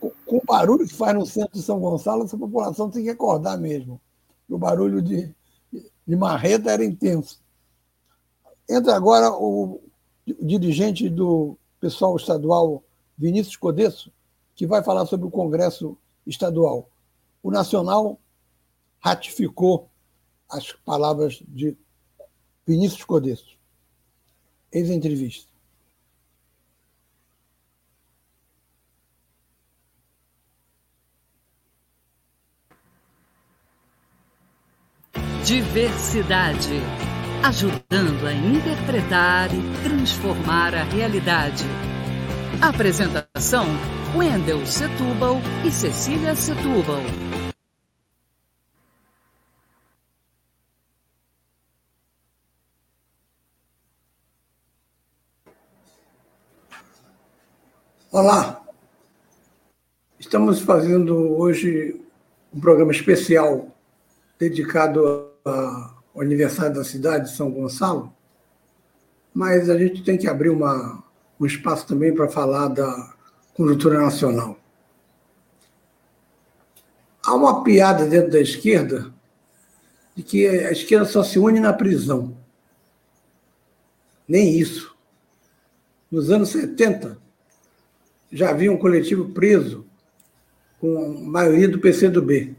[0.00, 3.56] Com, o barulho que faz no centro de São Gonçalo, essa população tem que acordar
[3.56, 4.00] mesmo.
[4.48, 5.32] O barulho de,
[6.04, 7.40] de marreta era intenso.
[8.68, 9.80] Entra agora o
[10.26, 12.82] dirigente do pessoal estadual,
[13.16, 14.10] Vinícius Codesso,
[14.56, 16.90] que vai falar sobre o Congresso Estadual.
[17.42, 18.18] O Nacional
[19.00, 19.88] ratificou
[20.50, 21.76] as palavras de
[22.66, 23.56] Vinícius Codesso.
[24.72, 25.48] Ex-entrevista.
[35.44, 36.80] Diversidade.
[37.44, 41.62] Ajudando a interpretar e transformar a realidade.
[42.60, 43.66] Apresentação:
[44.16, 47.02] Wendel Setúbal e Cecília Setúbal.
[58.10, 58.64] Olá,
[60.18, 62.00] estamos fazendo hoje
[62.54, 63.68] um programa especial
[64.38, 68.10] dedicado ao aniversário da cidade de São Gonçalo,
[69.34, 71.04] mas a gente tem que abrir uma,
[71.38, 73.15] um espaço também para falar da
[73.56, 74.58] conjuntura nacional.
[77.24, 79.12] Há uma piada dentro da esquerda
[80.14, 82.36] de que a esquerda só se une na prisão.
[84.28, 84.94] Nem isso.
[86.10, 87.18] Nos anos 70,
[88.30, 89.86] já havia um coletivo preso
[90.78, 92.54] com a maioria do PCdoB.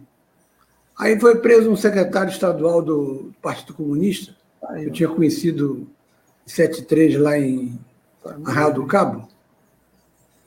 [0.98, 4.36] Aí foi preso um secretário estadual do Partido Comunista,
[4.78, 5.88] eu tinha conhecido
[6.46, 7.80] em 73 lá em
[8.44, 9.30] Arraial do Cabo,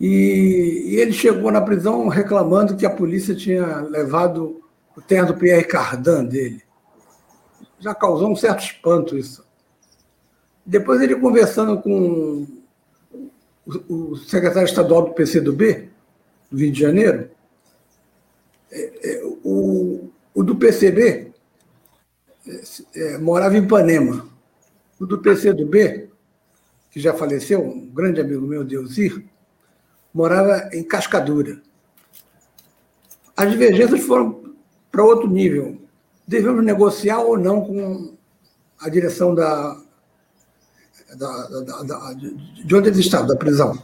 [0.01, 4.63] e, e, ele chegou na prisão reclamando que a polícia tinha levado
[4.97, 6.63] o terno do Pierre Cardin dele.
[7.79, 9.45] Já causou um certo espanto isso.
[10.65, 12.47] Depois ele conversando com
[13.89, 15.91] o secretário estadual do PCdoB,
[16.51, 17.31] do Rio de Janeiro,
[18.73, 21.33] é, é, o, o do PCB
[22.95, 24.29] é, morava em Ipanema.
[24.99, 26.09] O do PCdoB,
[26.91, 29.30] que já faleceu, um grande amigo meu, Deusir,
[30.13, 31.61] morava em Cascadura.
[33.37, 34.55] As divergências foram
[34.91, 35.81] para outro nível.
[36.27, 38.15] Devemos negociar ou não com
[38.79, 39.81] a direção da,
[41.17, 43.81] da, da, da, de onde eles estavam, da prisão.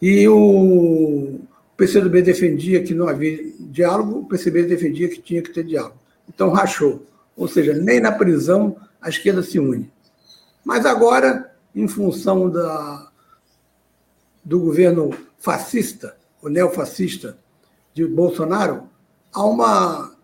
[0.00, 1.40] E o
[1.76, 5.96] PCdoB defendia que não havia diálogo, o PCB defendia que tinha que ter diálogo.
[6.28, 7.06] Então rachou.
[7.36, 9.90] Ou seja, nem na prisão a esquerda se une.
[10.64, 13.09] Mas agora, em função da,
[14.44, 17.38] do governo fascista, o neofascista
[17.94, 18.88] de Bolsonaro,
[19.32, 20.16] há uma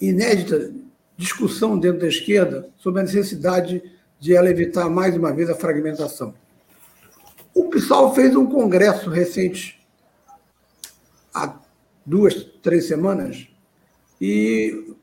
[0.00, 0.72] inédita
[1.16, 3.82] discussão dentro da esquerda sobre a necessidade
[4.18, 6.34] de ela evitar mais uma vez a fragmentação.
[7.54, 9.80] O PSOL fez um congresso recente,
[11.32, 11.58] há
[12.04, 13.46] duas, três semanas,
[14.20, 14.94] e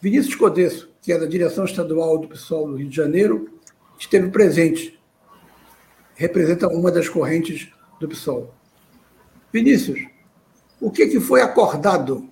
[0.00, 3.60] Vinícius Codesso, que é da direção estadual do PSOL do Rio de Janeiro,
[3.98, 4.99] esteve presente.
[6.20, 8.52] Representa uma das correntes do PSOL.
[9.50, 10.06] Vinícius,
[10.78, 12.28] o que, que foi acordado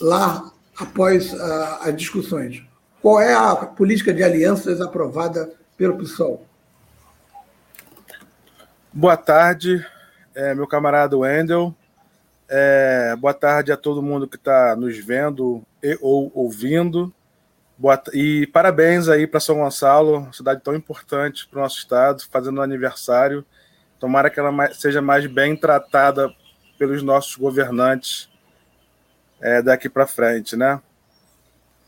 [0.00, 0.48] lá
[0.78, 2.62] após uh, as discussões?
[3.00, 6.46] Qual é a política de alianças aprovada pelo PSOL?
[8.92, 9.84] Boa tarde,
[10.32, 11.74] é, meu camarada Wendel.
[12.48, 17.12] É, boa tarde a todo mundo que está nos vendo e, ou ouvindo.
[17.82, 22.60] Boa, e parabéns aí para São Gonçalo, cidade tão importante para o nosso estado, fazendo
[22.60, 23.44] um aniversário.
[23.98, 26.32] Tomara que ela seja mais bem tratada
[26.78, 28.30] pelos nossos governantes
[29.40, 30.80] é, daqui para frente, né?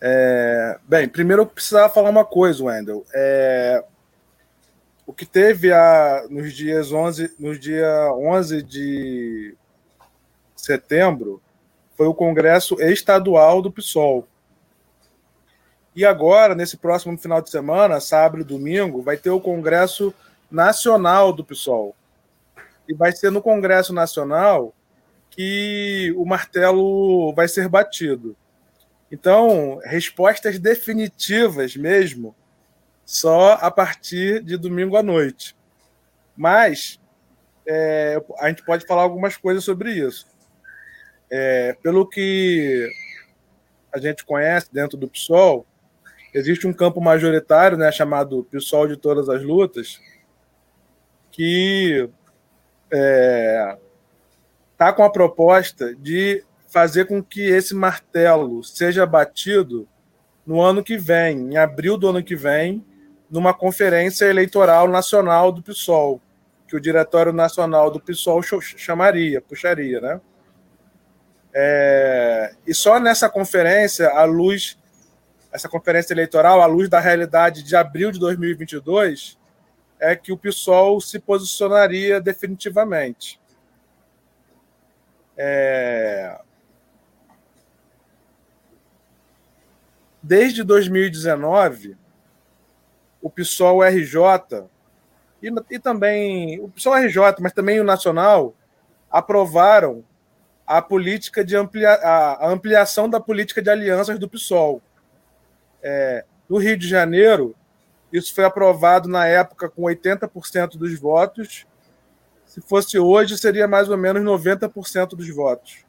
[0.01, 3.07] É, bem, primeiro eu precisava falar uma coisa, Wendel.
[3.15, 3.85] É,
[5.07, 9.57] o que teve a, nos dias 11, nos dia 11 de
[10.57, 11.41] setembro
[11.97, 14.27] foi o Congresso Estadual do PSOL.
[15.95, 20.13] E agora, nesse próximo final de semana, sábado e domingo, vai ter o Congresso
[20.51, 21.95] Nacional do PSOL.
[22.89, 24.75] E vai ser no Congresso Nacional
[25.31, 28.37] que o martelo vai ser batido.
[29.11, 32.35] Então, respostas definitivas mesmo,
[33.05, 35.57] só a partir de domingo à noite.
[36.37, 37.01] Mas
[37.67, 40.27] é, a gente pode falar algumas coisas sobre isso.
[41.31, 42.91] É, pelo que
[43.93, 45.65] a gente conhece dentro do PSOL,
[46.35, 50.01] existe um campo majoritário, né, chamado PSOL de Todas as Lutas,
[51.31, 52.09] que
[52.91, 53.79] está é,
[54.77, 59.89] tá com a proposta de fazer com que esse martelo seja batido
[60.45, 62.85] no ano que vem, em abril do ano que vem,
[63.31, 66.21] numa conferência eleitoral nacional do PSOL,
[66.67, 70.21] que o Diretório Nacional do PSOL chamaria, puxaria, né?
[71.55, 74.77] É, e só nessa conferência, à luz,
[75.55, 79.39] essa conferência eleitoral, à luz da realidade de abril de 2022,
[80.01, 83.41] é que o PSOL se posicionaria definitivamente.
[85.37, 86.41] É...
[90.21, 91.97] Desde 2019,
[93.23, 94.69] o PSOL RJ
[95.41, 98.57] e, e também o PSOL RJ, mas também o Nacional
[99.09, 100.05] aprovaram
[100.67, 104.83] a política de amplia, a, ampliação da política de alianças do PSOL.
[105.85, 107.55] É, Rio de Janeiro,
[108.13, 111.67] isso foi aprovado na época com 80% dos votos.
[112.47, 115.85] Se fosse hoje, seria mais ou menos 90% dos votos.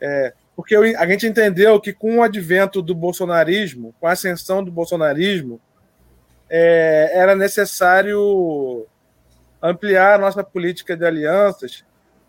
[0.00, 4.70] É, porque a gente entendeu que com o advento do bolsonarismo, com a ascensão do
[4.70, 5.60] bolsonarismo,
[6.50, 8.86] é, era necessário
[9.62, 11.84] ampliar a nossa política de alianças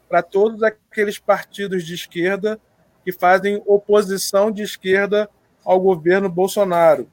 [0.08, 2.60] para todos aqueles partidos de esquerda
[3.04, 5.30] que fazem oposição de esquerda
[5.68, 7.12] ao governo Bolsonaro.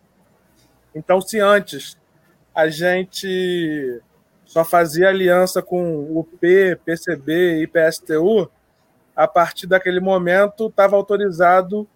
[0.95, 1.99] Então, se antes
[2.55, 4.01] a gente
[4.45, 8.49] só fazia aliança com o P, PCB e PSTU,
[9.17, 11.89] a partir daquele momento estava autorizado,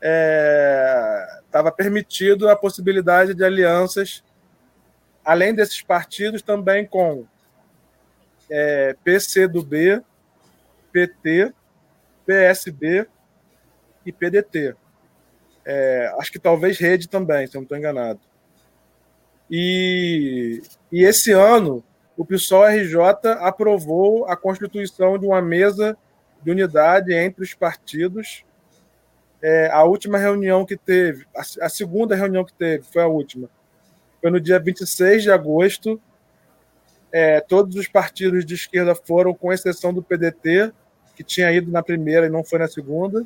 [0.00, 4.24] estava é, permitido a possibilidade de alianças,
[5.22, 7.26] além desses partidos, também com
[8.48, 10.02] é, PC do B,
[10.90, 11.52] PT,
[12.24, 13.06] PSB
[14.06, 14.74] e PDT.
[15.66, 18.20] É, acho que talvez rede também, se eu não estou enganado.
[19.50, 21.82] E, e esse ano,
[22.16, 22.98] o PSOL RJ
[23.40, 25.96] aprovou a constituição de uma mesa
[26.42, 28.44] de unidade entre os partidos.
[29.42, 33.48] É, a última reunião que teve, a, a segunda reunião que teve, foi a última,
[34.20, 36.00] foi no dia 26 de agosto.
[37.12, 40.72] É, todos os partidos de esquerda foram, com exceção do PDT,
[41.14, 43.24] que tinha ido na primeira e não foi na segunda,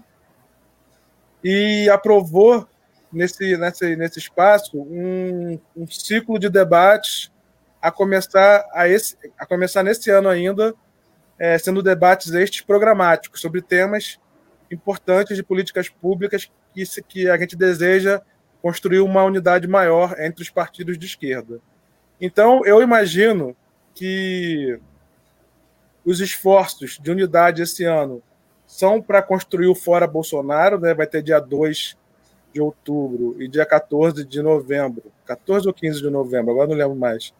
[1.42, 2.66] e aprovou
[3.12, 7.32] nesse, nesse, nesse espaço um, um ciclo de debates
[7.80, 10.74] a começar, a esse, a começar nesse ano ainda,
[11.38, 14.18] é, sendo debates estes programáticos sobre temas
[14.70, 18.20] importantes de políticas públicas que, que a gente deseja
[18.60, 21.60] construir uma unidade maior entre os partidos de esquerda.
[22.20, 23.56] Então, eu imagino
[23.94, 24.78] que
[26.04, 28.22] os esforços de unidade esse ano
[28.68, 30.92] são para construir o Fora Bolsonaro, né?
[30.92, 31.96] vai ter dia 2
[32.52, 36.94] de outubro e dia 14 de novembro, 14 ou 15 de novembro, agora não lembro
[36.94, 37.32] mais.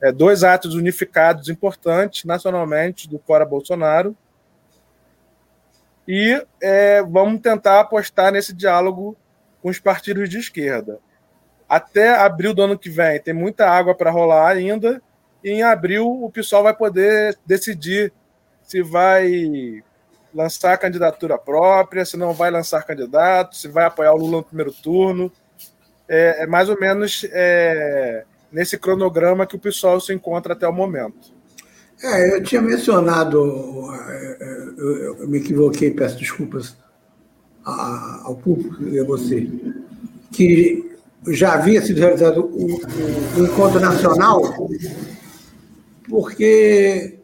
[0.00, 4.16] É, dois atos unificados importantes nacionalmente do Fora Bolsonaro.
[6.08, 9.16] E é, vamos tentar apostar nesse diálogo
[9.62, 10.98] com os partidos de esquerda.
[11.68, 15.00] Até abril do ano que vem tem muita água para rolar ainda,
[15.44, 18.12] e em abril o pessoal vai poder decidir
[18.64, 19.80] se vai
[20.34, 24.72] lançar candidatura própria, se não vai lançar candidato, se vai apoiar o Lula no primeiro
[24.72, 25.30] turno.
[26.08, 30.72] É, é mais ou menos é, nesse cronograma que o pessoal se encontra até o
[30.72, 31.32] momento.
[32.02, 33.38] É, eu tinha mencionado,
[34.76, 36.76] eu, me equivoquei, peço desculpas
[37.64, 39.48] ao público e a você,
[40.32, 40.96] que
[41.28, 42.80] já havia sido realizado o,
[43.38, 44.40] o encontro nacional
[46.08, 47.18] porque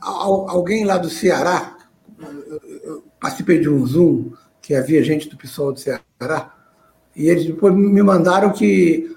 [0.00, 1.71] alguém lá do Ceará,
[3.22, 6.56] participei de um Zoom que havia gente do PSOL do Ceará,
[7.14, 9.16] e eles depois me mandaram que,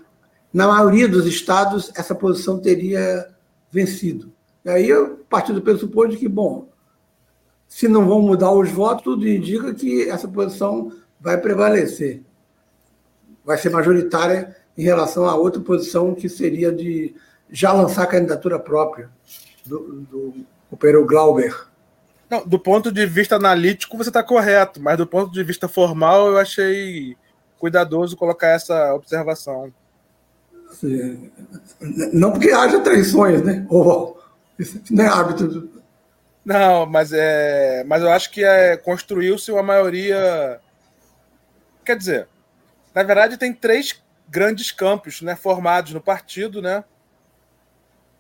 [0.53, 3.27] na maioria dos estados, essa posição teria
[3.71, 4.31] vencido.
[4.63, 6.69] E aí eu parti do pressuposto de que, bom,
[7.67, 12.21] se não vão mudar os votos, tudo indica que essa posição vai prevalecer.
[13.43, 17.15] Vai ser majoritária em relação a outra posição que seria de
[17.49, 19.09] já lançar a candidatura própria
[19.65, 20.33] do, do
[20.69, 21.74] companheiro Glauber.
[22.29, 26.27] Não, do ponto de vista analítico, você está correto, mas do ponto de vista formal,
[26.27, 27.15] eu achei
[27.59, 29.71] cuidadoso colocar essa observação.
[30.71, 31.31] Sim.
[32.11, 33.65] Não porque haja traições, né?
[33.69, 34.19] Ou,
[34.57, 35.69] isso não é hábito.
[36.43, 40.59] Não, mas, é, mas eu acho que é, construiu-se uma maioria.
[41.83, 42.27] Quer dizer,
[42.93, 46.83] na verdade, tem três grandes campos né, formados no partido, né?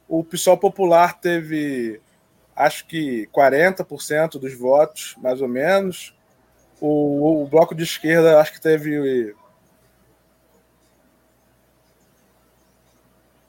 [0.07, 2.01] O PSOL Popular teve,
[2.55, 6.15] acho que 40% dos votos, mais ou menos.
[6.79, 9.35] O, o Bloco de Esquerda, acho que teve.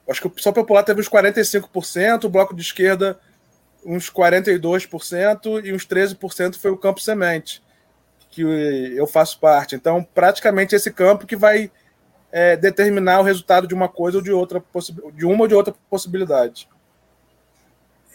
[0.09, 3.18] Acho que o PSOL Popular teve uns 45%, o Bloco de Esquerda
[3.86, 7.62] uns 42% e uns 13% foi o Campo Semente,
[8.30, 9.76] que eu faço parte.
[9.76, 11.70] Então, praticamente esse campo que vai
[12.32, 14.62] é, determinar o resultado de uma coisa ou de outra
[15.14, 16.68] de uma ou de outra possibilidade.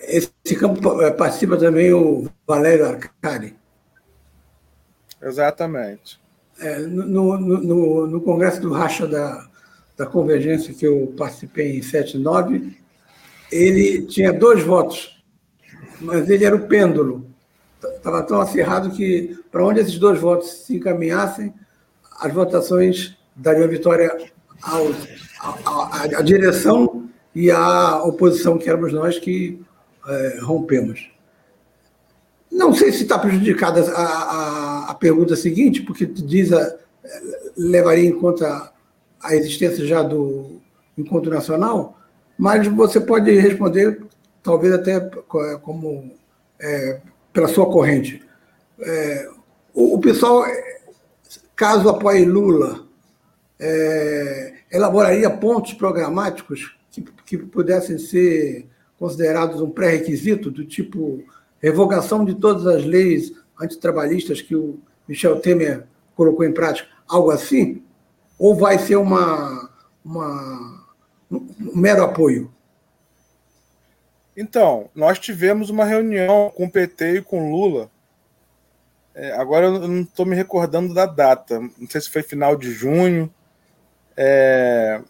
[0.02, 3.56] Esse campo é, participa também o Valério Arcari.
[5.22, 6.20] Exatamente.
[6.60, 9.48] É, no, no, no, no, Congresso do Racha da,
[9.98, 12.76] da Convergência, que eu participei em 79,
[13.52, 15.24] ele tinha dois votos,
[16.00, 17.28] mas ele era o pêndulo.
[17.84, 21.54] estava tão acirrado que, para onde esses dois votos se encaminhassem,
[22.20, 24.16] as votações dariam vitória
[24.64, 29.60] à direção e à oposição, que éramos nós que
[30.08, 31.12] é, rompemos.
[32.52, 36.78] Não sei se está prejudicada a, a, a, pergunta seguinte, porque diz a,
[37.58, 38.72] levaria em conta
[39.22, 40.60] a existência já do
[40.98, 41.98] encontro nacional,
[42.38, 44.02] mas você pode responder,
[44.44, 45.00] talvez até
[45.62, 46.12] como
[46.60, 48.24] é, pela sua corrente.
[48.80, 49.30] É,
[49.74, 50.44] o, o, pessoal,
[51.56, 52.86] caso apoie Lula,
[53.60, 58.68] é, elaboraria pontos programáticos que, que pudessem ser
[59.02, 61.24] considerados um pré-requisito, do tipo
[61.60, 67.82] revogação de todas as leis antitrabalhistas que o Michel Temer colocou em prática, algo assim?
[68.38, 69.72] Ou vai ser uma,
[70.06, 70.86] uma
[71.32, 72.54] um mero apoio?
[74.38, 77.90] Então, nós tivemos uma reunião com o PT e com Lula.
[79.16, 81.60] É, agora eu não estou me recordando da data.
[81.60, 83.34] Não sei se foi final de junho.
[84.16, 85.02] É,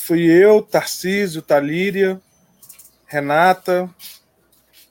[0.00, 2.20] fui eu, Tarcísio, Talíria,
[3.06, 3.88] Renata,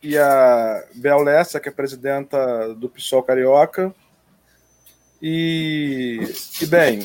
[0.01, 3.93] e a Bel Lessa, que é presidenta do PSOL Carioca.
[5.21, 6.19] E,
[6.61, 7.01] e bem,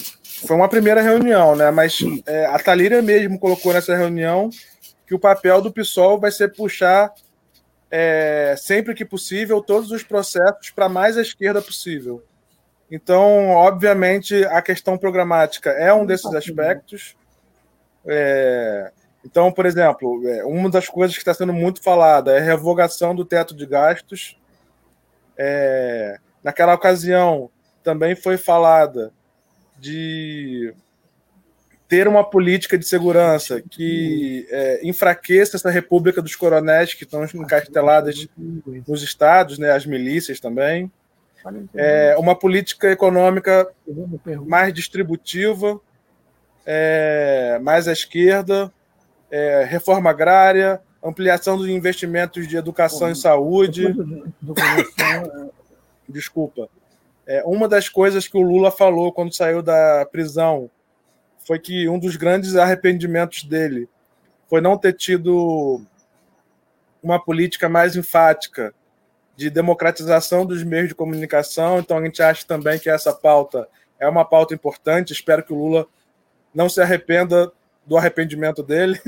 [0.47, 1.71] foi uma primeira reunião, né?
[1.71, 4.51] Mas é, a Talíria mesmo colocou nessa reunião
[5.07, 7.13] que o papel do PSOL vai ser puxar
[7.91, 12.23] é, sempre que possível todos os processos para mais à esquerda possível.
[12.91, 17.17] Então, obviamente, a questão programática é um desses aspectos.
[18.07, 18.93] É,
[19.25, 23.15] então, por exemplo, é, uma das coisas que está sendo muito falada é a revogação
[23.15, 24.39] do teto de gastos.
[25.37, 27.51] É, naquela ocasião,
[27.83, 29.13] também foi falada
[29.79, 30.75] de
[31.89, 38.27] ter uma política de segurança que é, enfraqueça essa república dos coronéis que estão encasteladas
[38.87, 40.91] nos estados, né, as milícias também.
[41.75, 43.71] É, uma política econômica
[44.47, 45.79] mais distributiva,
[46.67, 48.73] é, mais à esquerda,
[49.31, 53.95] é, reforma agrária, ampliação dos investimentos de educação e saúde.
[56.09, 56.69] Desculpa.
[57.27, 60.71] É, uma das coisas que o Lula falou quando saiu da prisão
[61.47, 63.89] foi que um dos grandes arrependimentos dele
[64.49, 65.83] foi não ter tido
[67.03, 68.75] uma política mais enfática
[69.37, 71.79] de democratização dos meios de comunicação.
[71.79, 75.13] Então a gente acha também que essa pauta é uma pauta importante.
[75.13, 75.87] Espero que o Lula
[76.55, 77.53] não se arrependa
[77.87, 79.01] do arrependimento dele.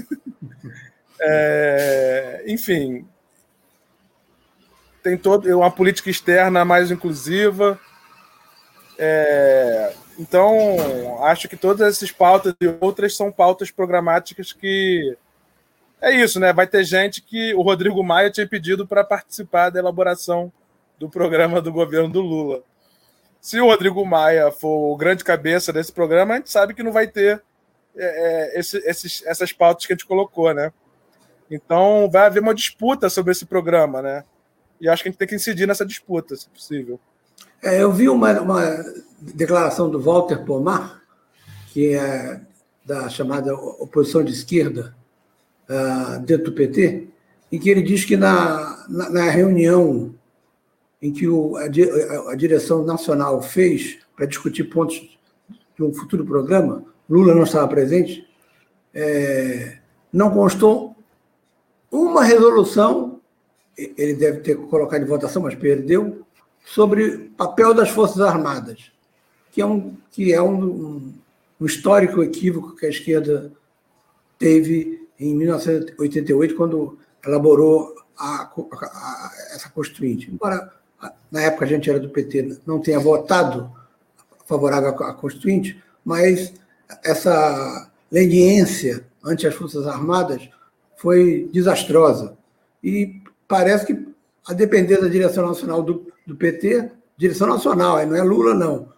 [1.21, 3.07] é, enfim,
[5.03, 7.79] tem toda uma política externa mais inclusiva.
[8.99, 15.17] É, então, acho que todas essas pautas e outras são pautas programáticas que
[16.01, 16.53] é isso, né?
[16.53, 20.53] Vai ter gente que o Rodrigo Maia tinha pedido para participar da elaboração
[20.99, 22.63] do programa do governo do Lula.
[23.47, 26.91] Se o Rodrigo Maia for o grande cabeça desse programa, a gente sabe que não
[26.91, 27.41] vai ter
[27.97, 30.73] é, é, esse, esses, essas pautas que a gente colocou, né?
[31.49, 34.25] Então vai haver uma disputa sobre esse programa, né?
[34.81, 36.99] E acho que a gente tem que incidir nessa disputa, se possível.
[37.63, 38.85] É, eu vi uma, uma
[39.21, 41.01] declaração do Walter Pomar,
[41.69, 42.41] que é
[42.85, 44.93] da chamada oposição de esquerda
[45.71, 47.07] uh, dentro do PT,
[47.53, 50.13] em que ele diz que na, na, na reunião
[51.07, 51.65] em que o, a,
[52.33, 55.19] a, direção nacional fez para discutir pontos
[55.77, 58.27] de um futuro programa, Lula não estava presente,
[58.93, 59.79] é,
[60.13, 60.97] não constou
[61.91, 63.21] uma resolução,
[63.77, 66.27] ele deve ter colocado em votação, mas perdeu,
[66.65, 68.91] sobre papel das Forças Armadas,
[69.53, 71.13] que é um, que é um,
[71.61, 73.53] um, histórico equívoco que a esquerda
[74.39, 80.31] teve em 1988, quando elaborou a, a, a, essa Constituinte.
[80.31, 80.73] Embora
[81.31, 83.71] na época a gente era do PT, não tenha votado
[84.47, 86.55] favorável à Constituinte, mas
[87.05, 90.49] essa leniência ante as Forças Armadas
[90.97, 92.37] foi desastrosa.
[92.83, 94.09] E parece que,
[94.47, 98.89] a depender da direção nacional do, do PT, direção nacional, não é Lula, não,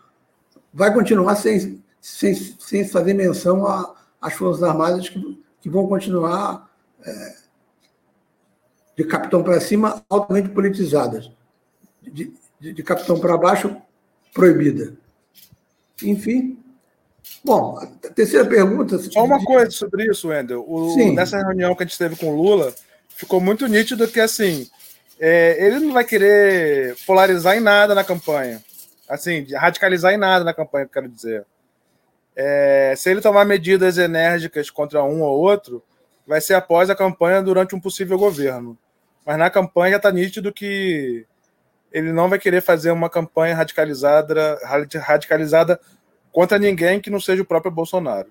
[0.72, 3.66] vai continuar sem, sem, sem fazer menção
[4.20, 6.70] às Forças Armadas que, que vão continuar
[7.04, 7.36] é,
[8.96, 11.30] de capitão para cima, altamente politizadas.
[12.10, 13.76] De, de, de capitão para baixo,
[14.32, 14.94] proibida.
[16.02, 16.58] Enfim,
[17.44, 18.98] Bom, a terceira pergunta.
[18.98, 20.64] Só uma coisa sobre isso, Wendel.
[20.66, 22.74] O, nessa reunião que a gente teve com o Lula,
[23.08, 24.68] ficou muito nítido que assim
[25.18, 28.62] é, ele não vai querer polarizar em nada na campanha.
[29.08, 31.44] Assim, radicalizar em nada na campanha, quero dizer.
[32.36, 35.82] É, se ele tomar medidas enérgicas contra um ou outro,
[36.26, 38.78] vai ser após a campanha durante um possível governo.
[39.26, 41.26] Mas na campanha está nítido que
[41.92, 44.58] ele não vai querer fazer uma campanha radicalizada,
[45.00, 45.80] radicalizada
[46.32, 48.28] contra ninguém que não seja o próprio Bolsonaro.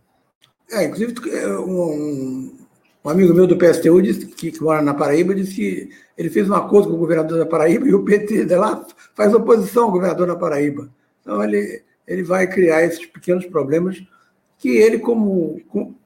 [0.71, 2.57] É, inclusive, é, um,
[3.03, 6.49] um amigo meu do PSTU disse que, que, mora na Paraíba disse que ele fez
[6.49, 8.85] um acordo com o governador da Paraíba e o PT de lá
[9.15, 10.89] faz oposição ao governador da Paraíba.
[11.21, 14.01] Então ele, ele vai criar esses pequenos problemas
[14.57, 15.97] que ele, como, como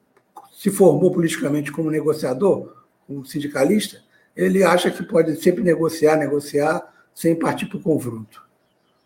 [0.52, 2.72] se formou politicamente como negociador,
[3.06, 4.00] como sindicalista,
[4.36, 6.82] ele acha que pode sempre negociar, negociar,
[7.14, 8.42] sem partir para o confronto.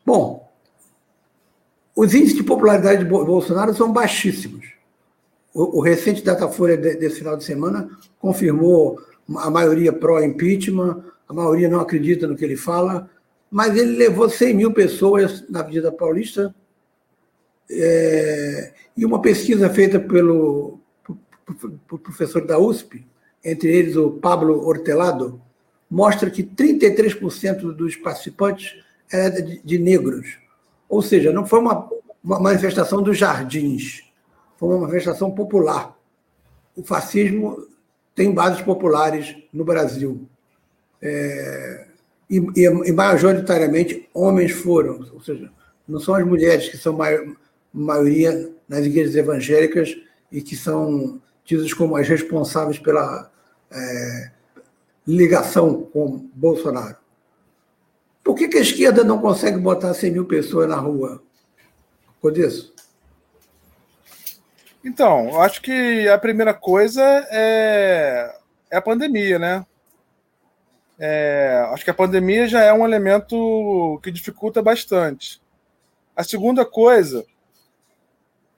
[0.04, 0.48] Bom,
[1.94, 4.66] os índices de popularidade de Bolsonaro são baixíssimos.
[5.54, 7.90] O, o recente Datafolha desse final de semana
[8.20, 9.00] confirmou
[9.36, 13.10] a maioria pró-impeachment, a maioria não acredita no que ele fala,
[13.50, 16.54] mas ele levou 100 mil pessoas na Avenida Paulista
[17.70, 20.78] é, e uma pesquisa feita pelo,
[21.88, 23.06] pelo professor da USP,
[23.44, 25.40] entre eles o Pablo Hortelado,
[25.90, 28.76] mostra que 33% dos participantes
[29.10, 30.38] eram de, de, negros.
[30.88, 31.88] Ou seja, não foi uma,
[32.22, 34.02] uma manifestação dos jardins,
[34.56, 35.96] foi uma manifestação popular.
[36.74, 37.66] O fascismo
[38.14, 40.28] tem bases populares no Brasil.
[41.00, 41.86] É,
[42.28, 45.50] e, e, e, majoritariamente homens foram, ou seja,
[45.86, 47.24] não são as mulheres que são maior,
[47.72, 49.96] maioria nas igrejas evangélicas
[50.32, 53.30] e que são tidas como as responsáveis pela
[53.70, 54.30] é,
[55.06, 56.96] ligação com Bolsonaro.
[58.24, 61.22] Por que, que, a esquerda não consegue botar 100 mil pessoas na rua?
[62.20, 62.74] Por isso?
[64.84, 68.36] Então, acho que a primeira coisa é,
[68.70, 69.66] é a pandemia, né?
[70.98, 75.40] É, acho que a pandemia já é um elemento que dificulta bastante.
[76.16, 77.24] A segunda coisa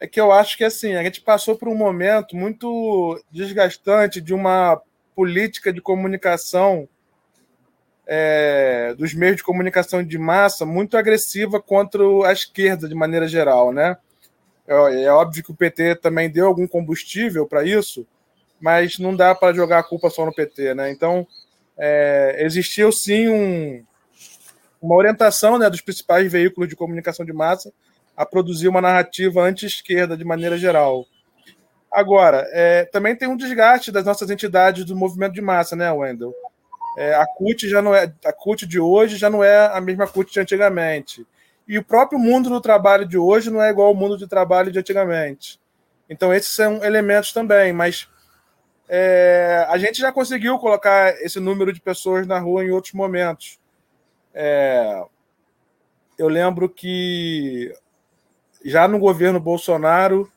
[0.01, 4.33] é que eu acho que assim a gente passou por um momento muito desgastante de
[4.33, 4.81] uma
[5.19, 6.89] política de comunicação
[8.07, 13.73] é, dos meios de comunicação de massa muito agressiva contra a esquerda de maneira geral,
[13.73, 13.97] né?
[14.65, 18.07] É, é óbvio que o PT também deu algum combustível para isso,
[18.61, 20.89] mas não dá para jogar a culpa só no PT, né?
[20.93, 21.27] Então
[21.77, 23.85] é, existiu sim um,
[24.81, 27.73] uma orientação né, dos principais veículos de comunicação de massa
[28.17, 31.05] a produzir uma narrativa anti-esquerda de maneira geral.
[31.91, 36.35] Agora, é, também tem um desgaste das nossas entidades do movimento de massa, né, Wendel?
[36.97, 40.07] É, a CUT já não é a CUT de hoje já não é a mesma
[40.07, 41.27] CUT de antigamente.
[41.67, 44.73] E o próprio mundo do trabalho de hoje não é igual ao mundo de trabalho
[44.73, 45.61] de antigamente.
[46.09, 48.09] Então, esses são elementos também, mas
[48.89, 53.61] é, a gente já conseguiu colocar esse número de pessoas na rua em outros momentos.
[54.33, 55.05] É,
[56.17, 57.73] eu lembro que
[58.65, 60.31] já no governo Bolsonaro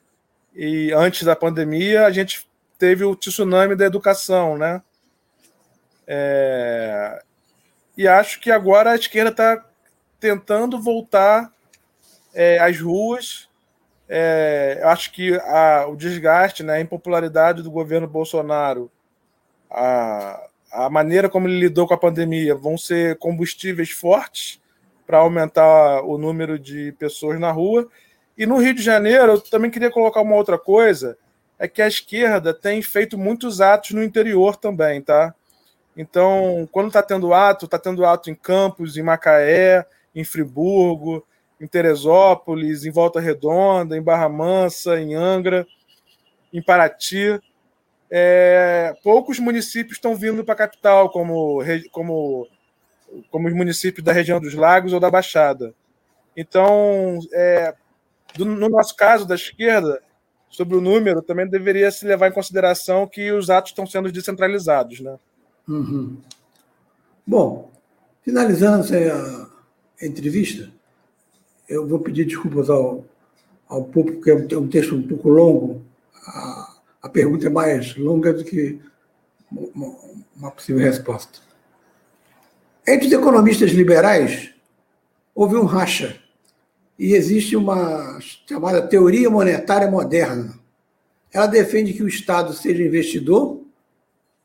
[0.55, 2.47] e antes da pandemia, a gente
[2.77, 4.81] teve o tsunami da educação, né?
[6.07, 7.21] É...
[7.97, 9.65] E acho que agora a esquerda está
[10.19, 11.51] tentando voltar
[12.33, 13.49] é, às ruas.
[14.07, 18.91] É, acho que a, o desgaste, né, a impopularidade do governo Bolsonaro,
[19.69, 24.61] a, a maneira como ele lidou com a pandemia, vão ser combustíveis fortes
[25.05, 27.87] para aumentar o número de pessoas na rua.
[28.41, 31.15] E no Rio de Janeiro, eu também queria colocar uma outra coisa,
[31.59, 35.35] é que a esquerda tem feito muitos atos no interior também, tá?
[35.95, 39.85] Então, quando está tendo ato, está tendo ato em Campos, em Macaé,
[40.15, 41.23] em Friburgo,
[41.59, 45.67] em Teresópolis, em Volta Redonda, em Barra Mansa, em Angra,
[46.51, 47.39] em Paraty.
[48.09, 51.61] É, poucos municípios estão vindo para a capital, como,
[51.91, 52.47] como,
[53.29, 55.75] como os municípios da região dos Lagos ou da Baixada.
[56.35, 57.75] Então, é,
[58.35, 60.01] do, no nosso caso, da esquerda,
[60.49, 64.99] sobre o número, também deveria se levar em consideração que os atos estão sendo descentralizados.
[64.99, 65.17] Né?
[65.67, 66.17] Uhum.
[67.25, 67.71] Bom,
[68.21, 69.49] finalizando essa
[70.01, 70.69] entrevista,
[71.69, 73.05] eu vou pedir desculpas ao,
[73.67, 75.81] ao público, porque é um texto um pouco longo.
[76.27, 78.79] A, a pergunta é mais longa do que
[79.49, 79.95] uma,
[80.35, 81.39] uma possível resposta.
[82.85, 84.53] Entre os economistas liberais,
[85.33, 86.20] houve um racha
[87.01, 90.59] e existe uma chamada teoria monetária moderna.
[91.33, 93.63] Ela defende que o Estado seja investidor,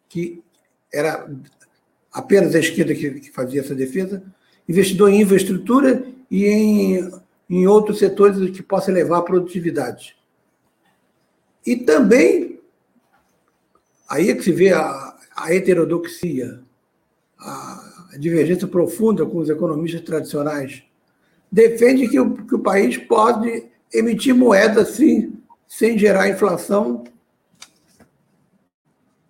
[0.08, 0.42] que
[0.90, 1.30] era
[2.10, 4.22] apenas a esquerda que, fazia essa defesa,
[4.66, 7.10] investidor em infraestrutura e em,
[7.50, 10.16] em outros setores que possa levar à produtividade.
[11.66, 12.58] E também,
[14.08, 16.62] aí é que se vê a, a heterodoxia,
[17.38, 20.86] a divergência profunda com os economistas tradicionais
[21.50, 27.04] defende que o, que o país pode emitir moeda sim, sem gerar inflação,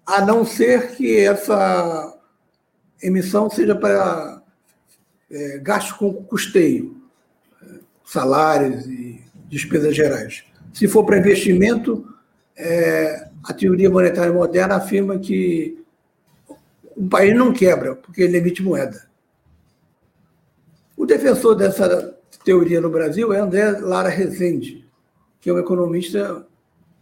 [0.04, 2.16] a não ser que essa
[3.02, 4.42] emissão seja para
[5.30, 6.96] é, gasto com custeio,
[8.04, 10.44] salários e despesas gerais.
[10.72, 12.06] Se for para investimento,
[12.56, 15.84] é, a teoria monetária moderna afirma que
[16.94, 19.06] o país não quebra, porque ele emite moeda.
[21.06, 24.84] O defensor dessa teoria no Brasil é André Lara Rezende,
[25.40, 26.44] que é um economista,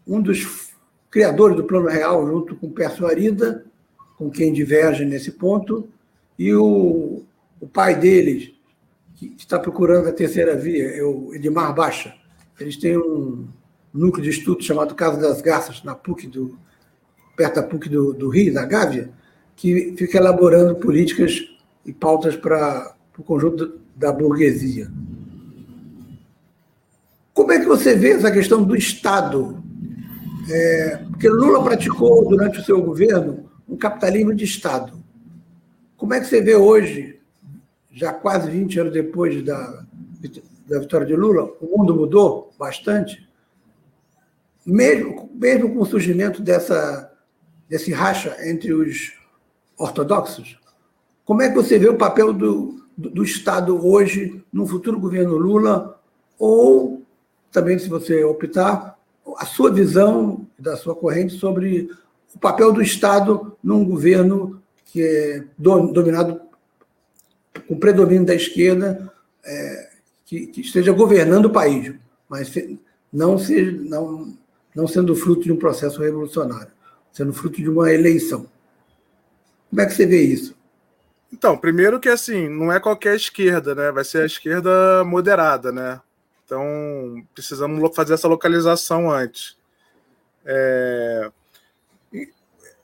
[0.07, 0.75] um dos
[1.11, 3.65] criadores do Plano Real, junto com Pércio Arida,
[4.19, 5.89] com quem diverge nesse ponto,
[6.39, 7.23] e o,
[7.59, 8.53] o pai deles,
[9.15, 12.15] que está procurando a terceira via, é o Edmar Baixa.
[12.61, 13.49] Eles têm um
[13.91, 16.59] núcleo de estudo chamado Casa das Garças, na PUC do,
[17.35, 19.09] perto da PUC do, do Rio, da Gávea,
[19.57, 21.41] que fica elaborando políticas
[21.87, 24.91] e pautas para o conjunto da burguesia.
[27.33, 29.63] Como é que você vê essa questão do Estado?
[30.51, 34.93] É, porque Lula praticou durante o seu governo um capitalismo de Estado.
[35.97, 37.15] Como é que você vê hoje
[37.95, 39.85] já quase 20 anos depois da,
[40.67, 43.27] da vitória de Lula, o mundo mudou bastante.
[44.67, 47.13] Mesmo, mesmo com o surgimento dessa,
[47.69, 49.13] desse racha entre os
[49.79, 50.59] ortodoxos,
[51.25, 55.37] como é que você vê o papel do, do, do Estado hoje no futuro governo
[55.37, 56.01] Lula?
[56.39, 57.03] Ou
[57.51, 58.99] também, se você optar,
[59.39, 61.91] a sua visão da sua corrente sobre
[62.35, 66.41] o papel do Estado num governo que é dominado
[67.67, 69.13] com predomínio da esquerda
[69.45, 69.91] é,
[70.25, 71.95] que, que, esteja governando o país,
[72.29, 72.53] mas
[73.13, 74.35] não, seja, não,
[74.75, 76.73] não sendo fruto de um processo revolucionário,
[77.13, 78.47] sendo fruto de uma eleição.
[79.71, 80.55] Como é que você vê isso?
[81.35, 83.91] Então, primeiro que assim, não é qualquer esquerda, né?
[83.91, 86.01] Vai ser a esquerda moderada, né?
[86.45, 89.57] Então, precisamos fazer essa localização antes.
[90.45, 91.29] É...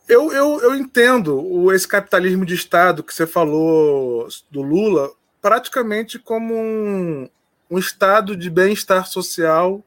[0.09, 6.53] Eu, eu, eu entendo esse capitalismo de Estado que você falou do Lula praticamente como
[6.53, 7.29] um,
[7.71, 9.85] um estado de bem-estar social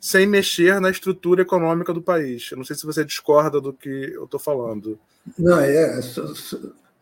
[0.00, 2.50] sem mexer na estrutura econômica do país.
[2.50, 4.98] Eu não sei se você discorda do que eu estou falando.
[5.38, 6.00] Não, é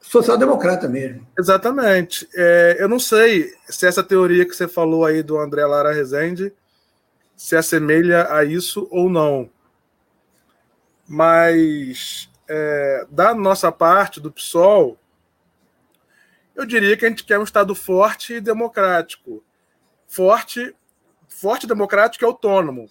[0.08, 1.26] social-democrata mesmo.
[1.38, 2.26] Exatamente.
[2.34, 6.52] É, eu não sei se essa teoria que você falou aí do André Lara Rezende
[7.36, 9.50] se assemelha a isso ou não.
[11.06, 14.98] Mas é, da nossa parte, do PSOL,
[16.56, 19.44] eu diria que a gente quer um Estado forte e democrático.
[20.06, 20.74] Forte,
[21.28, 22.90] forte, democrático e autônomo.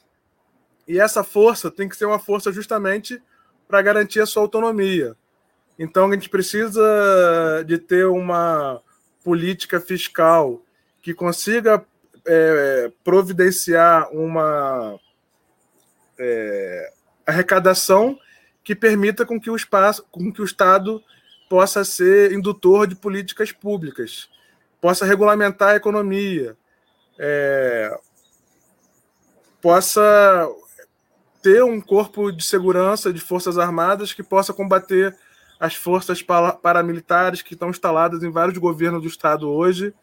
[0.88, 3.22] E essa força tem que ser uma força justamente
[3.68, 5.18] para garantir a sua autonomia.
[5.78, 8.82] Então a gente precisa de ter uma
[9.23, 10.61] política fiscal
[11.01, 11.86] que consiga
[12.25, 14.99] é, providenciar uma
[16.17, 16.93] é,
[17.25, 18.19] arrecadação
[18.63, 21.01] que permita com que o espaço, com que o Estado
[21.49, 24.30] possa ser indutor de políticas públicas,
[24.82, 26.57] possa regulamentar a economia,
[27.17, 27.97] é,
[29.61, 30.49] possa
[31.41, 35.15] ter um corpo de segurança de forças armadas que possa combater
[35.60, 39.93] as forças paramilitares que estão instaladas em vários governos do estado hoje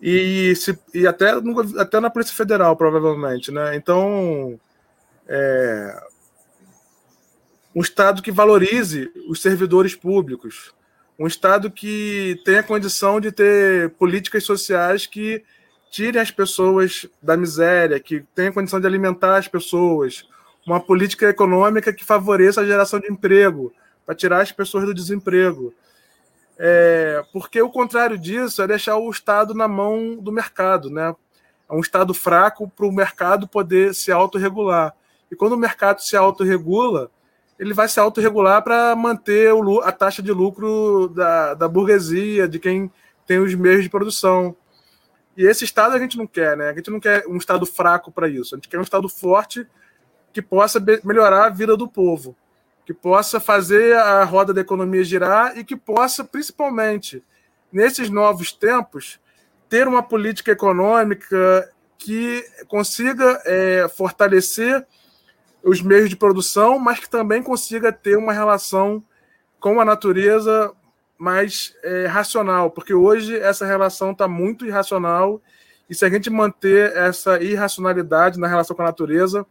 [0.00, 3.50] e, se, e até, no, até na Polícia Federal, provavelmente.
[3.50, 3.76] Né?
[3.76, 4.58] Então,
[5.28, 6.02] é,
[7.74, 10.74] um Estado que valorize os servidores públicos,
[11.18, 15.42] um Estado que tenha condição de ter políticas sociais que
[15.90, 20.24] tirem as pessoas da miséria, que tenha condição de alimentar as pessoas,
[20.66, 23.72] uma política econômica que favoreça a geração de emprego,
[24.10, 25.72] para tirar as pessoas do desemprego.
[26.58, 31.14] É, porque o contrário disso é deixar o Estado na mão do mercado, né?
[31.68, 34.92] É um Estado fraco para o mercado poder se autorregular.
[35.30, 37.08] E quando o mercado se autorregula,
[37.56, 42.58] ele vai se autorregular para manter o, a taxa de lucro da, da burguesia, de
[42.58, 42.90] quem
[43.24, 44.56] tem os meios de produção.
[45.36, 46.70] E esse Estado a gente não quer, né?
[46.70, 48.56] A gente não quer um Estado fraco para isso.
[48.56, 49.64] A gente quer um Estado forte
[50.32, 52.34] que possa melhorar a vida do povo,
[52.90, 57.22] que possa fazer a roda da economia girar e que possa, principalmente
[57.72, 59.20] nesses novos tempos,
[59.68, 64.84] ter uma política econômica que consiga é, fortalecer
[65.62, 69.00] os meios de produção, mas que também consiga ter uma relação
[69.60, 70.72] com a natureza
[71.16, 75.40] mais é, racional, porque hoje essa relação está muito irracional
[75.88, 79.46] e se a gente manter essa irracionalidade na relação com a natureza,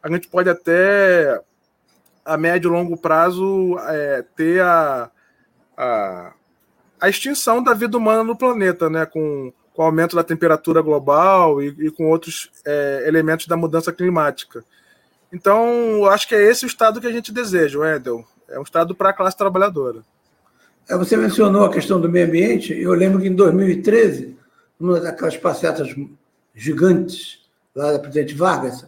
[0.00, 1.42] a gente pode até
[2.24, 5.10] a médio e longo prazo é, ter a,
[5.76, 6.32] a,
[7.00, 9.06] a, extinção da vida humana no planeta, né?
[9.06, 13.92] Com, com o aumento da temperatura global e, e com outros é, elementos da mudança
[13.92, 14.64] climática.
[15.32, 18.24] Então, acho que é esse o estado que a gente deseja, Wendel.
[18.48, 20.02] É um estado para a classe trabalhadora.
[20.88, 22.74] você mencionou a questão do meio ambiente.
[22.74, 24.36] Eu lembro que em 2013,
[24.78, 25.94] numa daquelas passeatas
[26.52, 28.84] gigantes lá da Presidente Vargas,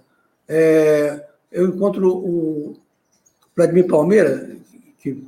[0.48, 2.81] é, eu encontro o
[3.56, 4.56] Vladimir Palmeira,
[4.98, 5.24] que,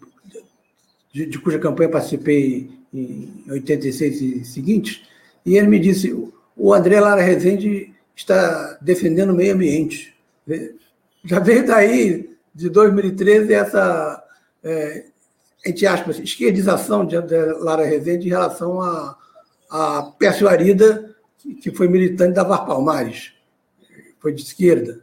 [1.12, 5.02] de, de, cuja campanha participei em 86 e seguintes,
[5.44, 6.12] e ele me disse:
[6.56, 10.14] o André Lara Rezende está defendendo o meio ambiente.
[11.24, 14.24] Já veio daí, de 2013, essa,
[14.62, 15.04] é,
[15.66, 19.18] entre aspas, esquerdização de André Lara Rezende em relação a,
[19.70, 21.14] a Pércio Arida,
[21.60, 23.32] que foi militante da Var Palmares,
[24.20, 25.02] foi de esquerda.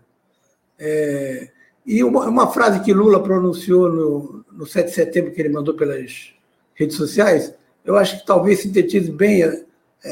[0.79, 1.49] É,
[1.91, 5.73] e uma, uma, frase que Lula pronunciou no, no 7 de setembro, que ele mandou
[5.73, 6.33] pelas
[6.73, 10.07] redes sociais, eu acho que talvez sintetize bem a, a,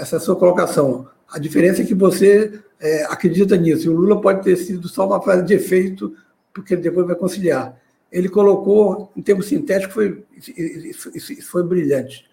[0.00, 1.08] essa sua colocação.
[1.26, 3.86] A diferença é que você é, acredita nisso.
[3.86, 6.14] E o Lula pode ter sido só uma frase de efeito,
[6.52, 7.74] porque ele depois vai conciliar.
[8.12, 12.28] Ele colocou, em termos sintéticos, foi, isso foi brilhante.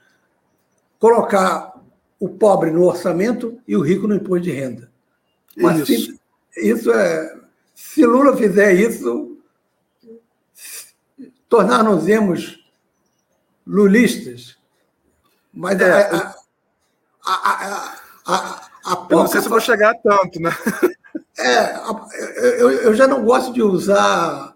[1.00, 1.82] Colocar
[2.20, 4.92] o pobre no orçamento e o rico no imposto de renda.
[5.56, 6.20] Mas isso,
[6.58, 7.41] isso é.
[7.74, 9.38] Se Lula fizer isso,
[11.50, 12.08] tornar-nos
[13.66, 14.58] lulistas.
[15.54, 16.36] Mas é, a,
[17.26, 17.96] a, a,
[18.26, 20.52] a, a eu não sei se vou chegar tanto, né?
[21.40, 21.76] É,
[22.62, 24.54] eu, eu já não gosto de usar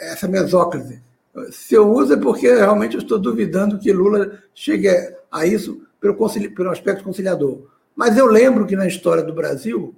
[0.00, 1.02] essa mesóclise.
[1.50, 4.88] Se eu uso é porque realmente eu estou duvidando que Lula chegue
[5.30, 6.14] a isso pelo,
[6.54, 7.66] pelo aspecto conciliador.
[7.96, 9.94] Mas eu lembro que na história do Brasil,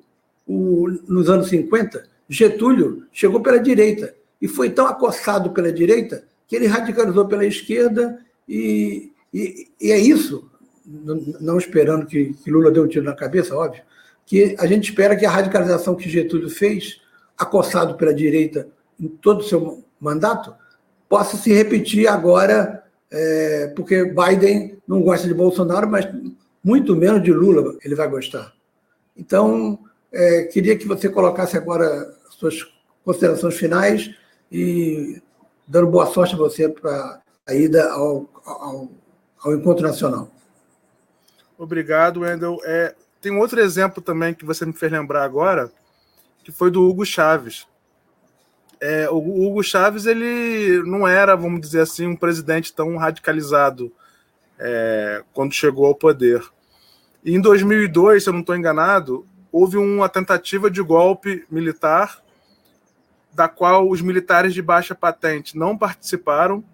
[0.53, 6.57] o, nos anos 50, Getúlio chegou pela direita e foi tão acossado pela direita que
[6.57, 10.50] ele radicalizou pela esquerda e, e, e é isso,
[11.40, 13.82] não esperando que, que, Lula dê um tiro na cabeça, óbvio,
[14.26, 17.00] que a gente espera que a radicalização que Getúlio fez,
[17.38, 18.68] acossado pela direita
[19.00, 20.55] em todo o seu mandato,
[21.09, 26.07] possa se repetir agora, é, porque Biden não gosta de Bolsonaro, mas
[26.62, 28.53] muito menos de Lula ele vai gostar.
[29.16, 29.78] Então,
[30.12, 32.70] é, queria que você colocasse agora suas
[33.04, 34.14] considerações finais
[34.50, 35.20] e
[35.66, 38.88] dando boa sorte a você para a ida ao, ao,
[39.42, 40.30] ao, encontro nacional.
[41.56, 42.58] Obrigado, Wendel.
[42.64, 45.70] É, tem um outro exemplo também que você me fez lembrar agora,
[46.44, 47.66] que foi do Hugo Chaves.
[48.80, 53.92] É, o Hugo Chaves ele não era, vamos dizer assim, um presidente tão radicalizado
[54.58, 56.42] é, quando chegou ao poder.
[57.24, 62.22] E em 2002, se eu não estou enganado, houve uma tentativa de golpe militar,
[63.32, 66.64] da qual os militares de baixa patente não participaram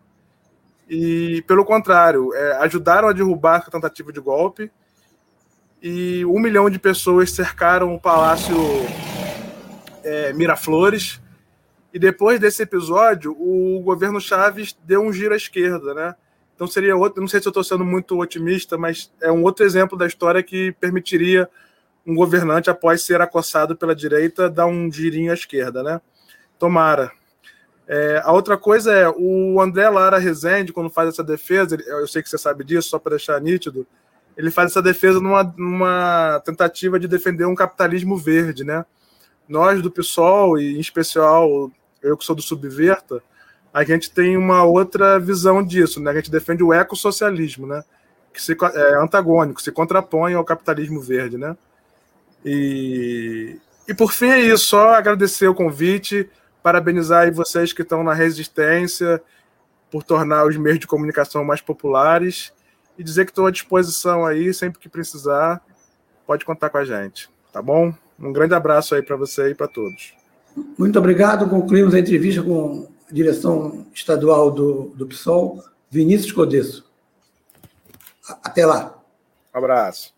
[0.88, 4.70] e, pelo contrário, é, ajudaram a derrubar a tentativa de golpe.
[5.82, 8.56] E um milhão de pessoas cercaram o Palácio
[10.02, 11.20] é, Miraflores.
[11.92, 16.14] E depois desse episódio, o governo Chaves deu um giro à esquerda, né?
[16.54, 19.64] Então seria outro, não sei se eu estou sendo muito otimista, mas é um outro
[19.64, 21.48] exemplo da história que permitiria
[22.08, 26.00] um governante, após ser acossado pela direita, dar um girinho à esquerda, né?
[26.58, 27.12] Tomara.
[27.86, 32.22] É, a outra coisa é o André Lara Rezende, quando faz essa defesa, eu sei
[32.22, 33.86] que você sabe disso, só para deixar nítido,
[34.38, 38.86] ele faz essa defesa numa, numa, tentativa de defender um capitalismo verde, né?
[39.46, 41.70] Nós do PSOL, e em especial
[42.02, 43.22] eu que sou do Subverta,
[43.72, 46.10] a gente tem uma outra visão disso, né?
[46.10, 47.84] A gente defende o ecossocialismo, né?
[48.32, 51.56] Que se, é antagônico, se contrapõe ao capitalismo verde, né?
[52.44, 56.28] E, e por fim é isso, só agradecer o convite,
[56.62, 59.22] parabenizar vocês que estão na resistência
[59.90, 62.52] por tornar os meios de comunicação mais populares
[62.98, 65.62] e dizer que estou à disposição aí, sempre que precisar,
[66.26, 67.94] pode contar com a gente, tá bom?
[68.18, 70.14] Um grande abraço aí para você e para todos.
[70.76, 71.48] Muito obrigado.
[71.48, 76.84] Concluímos a entrevista com direção estadual do, do PSOL, Vinícius Codesso.
[78.42, 78.98] Até lá.
[79.54, 80.17] Um abraço.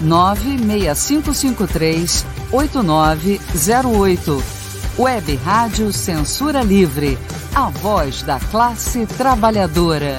[0.00, 4.56] 96553 8908.
[4.98, 7.18] Web Rádio Censura Livre,
[7.54, 10.16] a voz da classe trabalhadora.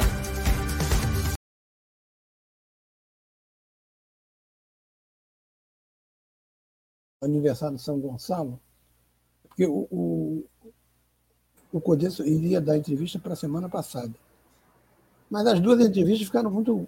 [7.24, 8.60] Aniversário de São Gonçalo,
[9.48, 10.46] porque o, o,
[11.72, 14.14] o Codesso iria dar entrevista para a semana passada.
[15.30, 16.88] Mas as duas entrevistas ficaram muito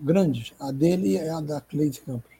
[0.00, 2.30] grandes, a dele e a da Cleide Campos.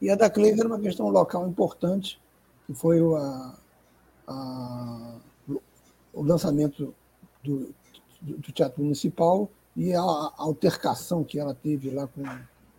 [0.00, 2.20] E a da Cleide era uma questão local importante,
[2.66, 3.58] que foi a,
[4.26, 5.14] a,
[6.12, 6.94] o lançamento
[7.42, 7.74] do,
[8.20, 12.22] do, Teatro Municipal e a, a altercação que ela teve lá com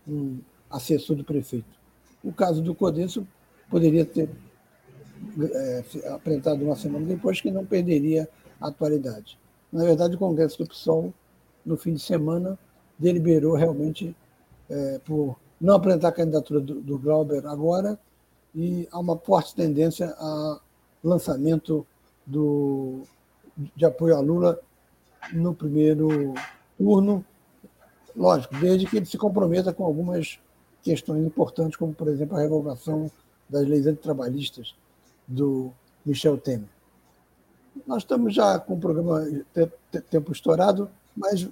[0.08, 1.80] um assessor do prefeito.
[2.24, 3.28] O caso do Codenso
[3.70, 4.30] poderia ter
[5.40, 8.28] é, apresentado uma semana depois, que não perderia
[8.60, 9.38] a atualidade.
[9.72, 11.14] Na verdade, o Congresso do PSOL
[11.66, 12.58] no fim de semana,
[13.02, 14.16] deliberou realmente
[14.70, 18.00] é, por não apresentar a candidatura do, do Glauber agora
[18.54, 20.60] e há uma forte tendência a
[21.04, 21.86] lançamento
[22.26, 23.02] do,
[23.76, 24.60] de apoio a Lula
[25.34, 26.34] no primeiro
[26.78, 27.26] turno,
[28.16, 30.40] lógico, desde que ele se comprometa com algumas
[30.84, 33.10] questões importantes, como, por exemplo, a revogação
[33.50, 34.76] das leis antitrabalhistas
[35.28, 35.72] do
[36.06, 36.70] Michel Temer.
[37.88, 39.26] Nós estamos já com o programa
[40.10, 41.48] tempo estourado mas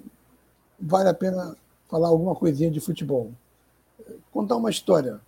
[0.80, 1.56] vale a pena
[1.88, 3.32] falar alguma coisinha de futebol.
[4.32, 5.20] Contar uma história.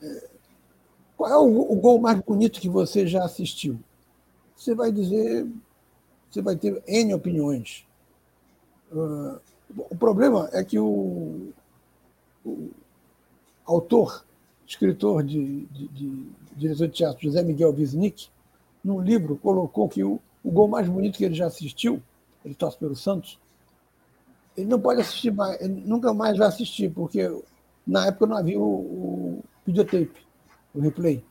[0.00, 0.28] É,
[1.16, 3.78] qual é o, gol mais bonito que você já assistiu?
[4.56, 5.46] Você vai dizer,
[6.30, 7.86] você vai ter N opiniões.
[8.90, 9.40] Uh,
[9.90, 11.52] o problema é que o,
[12.44, 12.70] o
[13.64, 14.24] autor,
[14.66, 18.28] escritor de, de, de, de teatro, José Miguel Wisnik,
[18.84, 22.02] num livro colocou que o, o gol mais bonito que ele já assistiu,
[22.44, 23.38] ele torce pelo Santos,
[24.56, 27.30] ele não pode assistir mais, ele nunca mais vai assistir, porque
[27.86, 30.26] na época não havia o, o videotape,
[30.74, 31.24] o replay.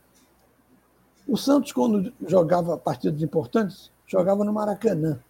[1.26, 5.20] O Santos, quando jogava partidas importantes, jogava no Maracanã,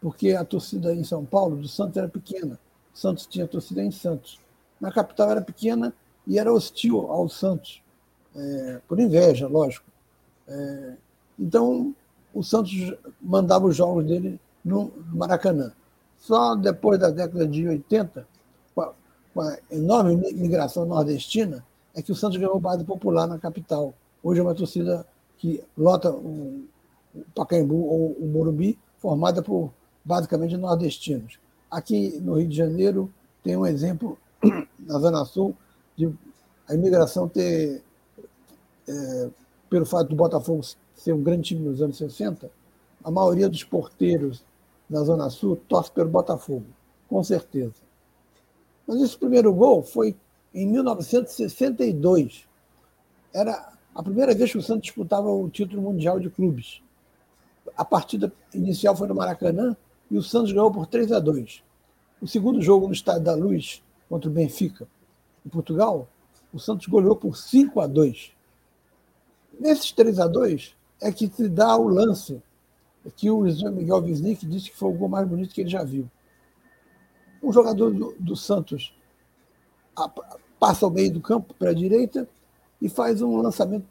[0.00, 2.58] porque a torcida em São Paulo do Santos era pequena.
[2.94, 4.38] O Santos tinha torcida em Santos.
[4.80, 5.92] Na capital era pequena
[6.26, 7.82] e era hostil ao Santos,
[8.34, 9.86] é, por inveja, lógico.
[10.46, 10.94] É,
[11.38, 11.94] então,
[12.34, 15.72] o Santos mandava os jogos dele no Maracanã.
[16.20, 18.26] Só depois da década de 80,
[18.74, 21.64] com a, enorme migração nordestina,
[21.94, 23.94] é que o Santos ganhou base popular na capital.
[24.22, 25.06] Hoje é uma torcida
[25.38, 26.64] que lota o,
[27.14, 29.72] o Pacaembu ou o Morumbi, formada por
[30.04, 31.38] basicamente nordestinos.
[31.70, 33.10] Aqui no Rio de Janeiro
[33.42, 34.18] tem um exemplo
[34.78, 35.56] na Zona Sul
[35.96, 36.12] de
[36.68, 37.82] a imigração ter,
[38.86, 39.30] é,
[39.68, 40.62] pelo fato do Botafogo
[40.94, 42.50] ser um grande time nos anos 60,
[43.02, 44.44] a maioria dos porteiros
[44.90, 46.66] na Zona Sul, torce pelo Botafogo,
[47.08, 47.76] com certeza.
[48.86, 50.16] Mas esse primeiro gol foi
[50.52, 52.44] em 1962.
[53.32, 56.82] Era a primeira vez que o Santos disputava o título mundial de clubes.
[57.76, 59.76] A partida inicial foi no Maracanã
[60.10, 61.62] e o Santos ganhou por 3 a 2.
[62.20, 64.88] O segundo jogo no Estádio da Luz, contra o Benfica,
[65.46, 66.08] em Portugal,
[66.52, 68.32] o Santos goleou por 5 a 2.
[69.58, 72.42] Nesses 3 a 2 é que se dá o lance
[73.16, 76.10] que o Miguel Wisnik disse que foi o gol mais bonito que ele já viu.
[77.42, 78.94] Um jogador do, do Santos
[80.58, 82.28] passa ao meio do campo para a direita
[82.80, 83.86] e faz um lançamento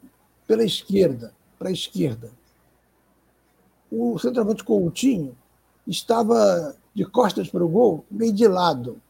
[0.46, 2.30] pela esquerda, para a esquerda.
[3.90, 5.36] O centroavante Coutinho
[5.86, 9.00] estava de costas para o gol, meio de lado.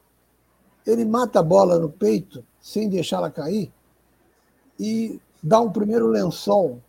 [0.87, 3.71] Ele mata a bola no peito, sem deixá-la cair,
[4.79, 6.81] e dá um primeiro lençol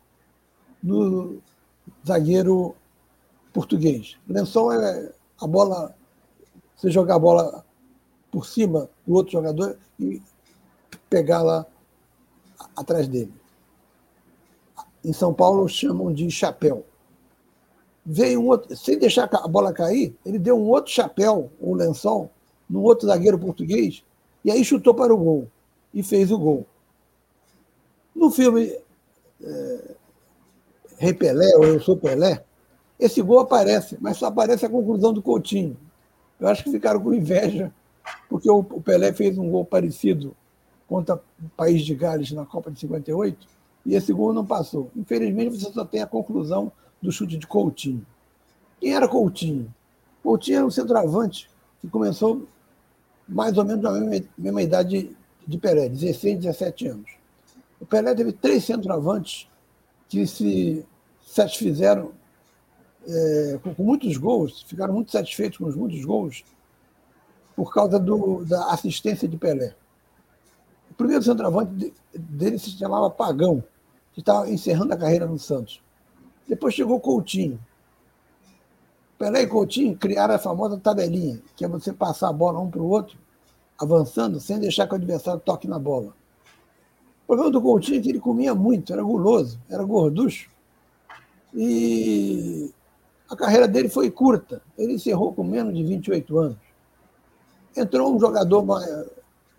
[0.81, 1.41] no
[2.05, 2.75] zagueiro
[3.53, 4.17] português.
[4.27, 5.95] Lençol é a bola,
[6.75, 7.65] você jogar a bola
[8.31, 10.21] por cima do outro jogador e
[11.09, 11.65] pegá-la
[12.75, 13.33] atrás dele.
[15.03, 16.85] Em São Paulo chamam de chapéu.
[18.05, 22.31] Veio um outro, sem deixar a bola cair, ele deu um outro chapéu, um lençol,
[22.69, 24.03] num outro zagueiro português,
[24.43, 25.47] e aí chutou para o gol.
[25.93, 26.65] E fez o gol.
[28.15, 28.75] No filme
[29.43, 29.95] é,
[30.97, 32.43] Rei Pelé, ou Eu Sou Pelé,
[33.01, 35.75] esse gol aparece, mas só aparece a conclusão do Coutinho.
[36.39, 37.73] Eu acho que ficaram com inveja,
[38.29, 40.35] porque o Pelé fez um gol parecido
[40.87, 43.47] contra o país de Gales na Copa de 58,
[43.87, 44.91] e esse gol não passou.
[44.95, 46.71] Infelizmente, você só tem a conclusão
[47.01, 48.05] do chute de Coutinho.
[48.79, 49.73] Quem era Coutinho?
[50.21, 51.49] Coutinho era um centroavante
[51.81, 52.45] que começou
[53.27, 57.11] mais ou menos a mesma, mesma idade de Pelé, 16, 17 anos.
[57.79, 59.47] O Pelé teve três centroavantes
[60.07, 60.85] que se
[61.25, 62.11] satisfizeram
[63.07, 66.43] é, com, com, muitos gols, ficaram muito satisfeitos com os muitos gols
[67.55, 69.75] por causa do, da assistência de Pelé.
[70.89, 73.63] O primeiro centroavante dele se chamava Pagão,
[74.13, 75.81] que estava encerrando a carreira no Santos.
[76.47, 77.59] Depois chegou Coutinho.
[79.17, 82.81] Pelé e Coutinho criaram a famosa tabelinha, que é você passar a bola um para
[82.81, 83.17] o outro,
[83.79, 86.13] avançando, sem deixar que o adversário toque na bola.
[87.23, 90.49] O problema do Coutinho é que ele comia muito, era guloso, era gorducho.
[91.53, 92.71] E
[93.31, 94.61] a carreira dele foi curta.
[94.77, 96.57] Ele encerrou com menos de 28 anos.
[97.75, 98.65] Entrou um jogador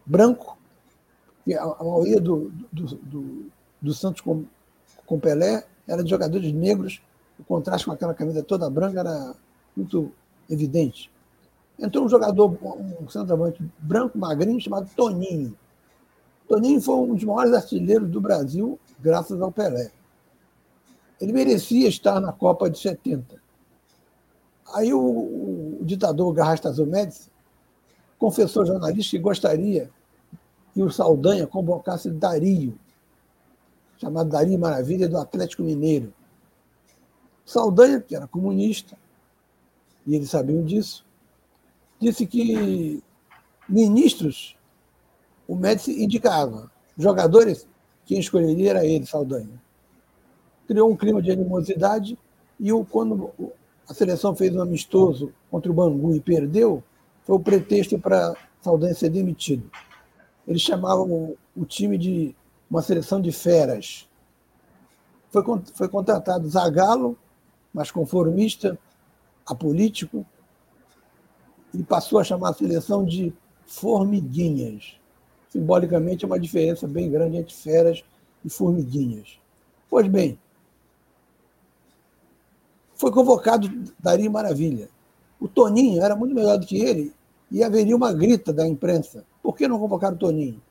[0.05, 0.59] branco,
[1.43, 3.47] que a maioria do, do, do,
[3.81, 4.45] do Santos com,
[5.07, 7.01] com Pelé era de jogadores negros,
[7.39, 9.35] o contraste com aquela camisa toda branca era
[9.75, 10.13] muito
[10.51, 11.11] evidente.
[11.79, 12.55] Entrou um jogador,
[13.01, 15.57] um centroavante branco, magrinho, chamado Toninho.
[16.47, 19.91] Toninho foi um dos maiores artilheiros do Brasil, graças ao Pelé.
[21.19, 23.42] Ele merecia estar na Copa de 70.
[24.75, 27.31] Aí o, o, ditador Garrastazu Médici
[28.19, 29.91] confessou ao jornalista que gostaria
[30.73, 32.79] que o Saldanha convocasse Dario,
[33.99, 36.13] chamado Dario Maravilha, do Atlético Mineiro.
[37.45, 38.97] Saldanha, que era comunista,
[40.07, 41.05] e eles sabiam disso,
[42.01, 43.03] disse que
[43.69, 44.57] ministros
[45.47, 47.69] o Médici indicava, jogadores,
[48.07, 49.61] quem escolheria era ele, Saldanha.
[50.67, 52.19] Criou um clima de animosidade
[52.59, 53.31] e o, quando
[53.89, 56.83] a seleção fez um amistoso contra o Bangu e perdeu,
[57.25, 59.71] foi o pretexto para Saldanha ser demitido.
[60.47, 62.35] Eles chamavam o, time de
[62.71, 64.09] uma seleção de feras.
[65.31, 65.43] Foi,
[65.75, 67.19] foi contratado Zagallo,
[67.73, 68.79] mas conformista,
[69.47, 70.27] apolítico,
[71.75, 73.33] e passou a chamar a seleção de
[73.67, 74.97] formiguinhas.
[75.49, 78.05] Simbolicamente, é uma diferença bem grande entre feras
[78.45, 79.39] e formiguinhas.
[79.89, 80.39] Pois bem,
[83.03, 84.89] foi convocado Dari Maravilha.
[85.41, 87.13] O Toninho era muito melhor do que ele
[87.51, 89.25] e haveria uma grita da imprensa.
[89.43, 90.63] Por que não convocar o Toninho?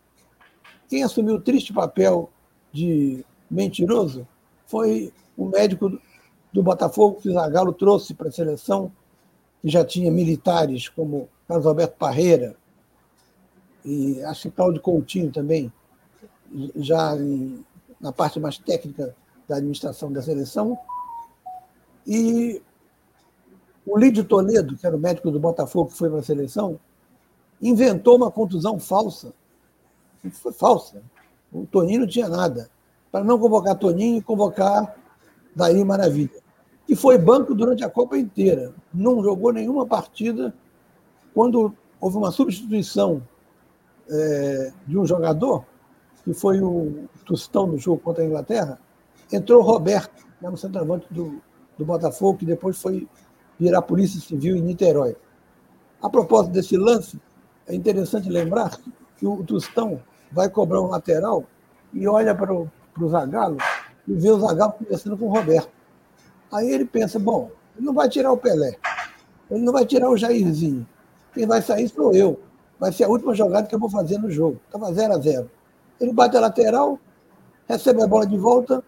[0.87, 2.29] Quem assumiu o triste papel
[2.71, 4.25] de mentiroso
[4.65, 5.99] foi o médico
[6.53, 8.93] do Botafogo que o Zagallo trouxe para a seleção,
[9.61, 12.55] que já tinha militares como Carlos Alberto Parreira
[13.83, 15.69] e acho que Cláudio Coutinho também,
[16.77, 17.65] já em,
[17.99, 19.13] na parte mais técnica
[19.49, 20.79] da administração da seleção,
[22.05, 22.61] e
[23.85, 26.79] o Lídio Toledo, que era o médico do Botafogo que foi para a seleção,
[27.61, 29.33] inventou uma contusão falsa.
[30.31, 31.01] Foi falsa.
[31.51, 32.69] O Toninho não tinha nada.
[33.11, 34.95] Para não convocar Toninho e convocar
[35.55, 36.41] Daí Maravilha.
[36.87, 38.73] Que foi banco durante a Copa inteira.
[38.93, 40.53] Não jogou nenhuma partida.
[41.33, 43.21] Quando houve uma substituição
[44.09, 45.65] é, de um jogador,
[46.23, 48.79] que foi o Tostão no jogo contra a Inglaterra,
[49.31, 51.41] entrou o Roberto, né, no centroavante do,
[51.81, 53.07] do Botafogo, que depois foi
[53.59, 55.15] virar Polícia Civil em Niterói.
[56.01, 57.19] A propósito desse lance,
[57.67, 58.77] é interessante lembrar
[59.17, 60.01] que o Tostão
[60.31, 61.43] vai cobrar um lateral
[61.93, 63.57] e olha para o, para o Zagallo
[64.07, 65.69] e vê o Zagallo conversando com o Roberto.
[66.51, 68.75] Aí ele pensa, bom, ele não vai tirar o Pelé,
[69.49, 70.87] ele não vai tirar o Jairzinho.
[71.33, 72.39] Quem vai sair sou eu.
[72.79, 74.59] Vai ser a última jogada que eu vou fazer no jogo.
[74.65, 75.49] Estava 0 a 0
[75.99, 76.99] Ele bate a lateral,
[77.67, 78.83] recebe a bola de volta,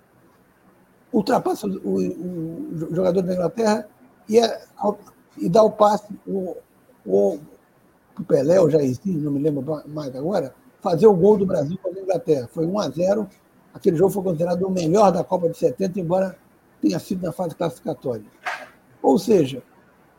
[1.14, 3.88] ultrapassa o, o, o jogador da Inglaterra
[4.28, 4.62] e, é,
[5.38, 6.58] e dá o passe, o,
[7.06, 7.40] o,
[8.20, 12.00] o Pelé, o Jairzinho, não me lembro mais agora, fazer o gol do Brasil contra
[12.00, 12.50] a Inglaterra.
[12.52, 13.30] Foi 1 a 0
[13.74, 16.38] Aquele jogo foi considerado o melhor da Copa de 70, embora
[16.80, 18.26] tenha sido na fase classificatória.
[19.02, 19.64] Ou seja,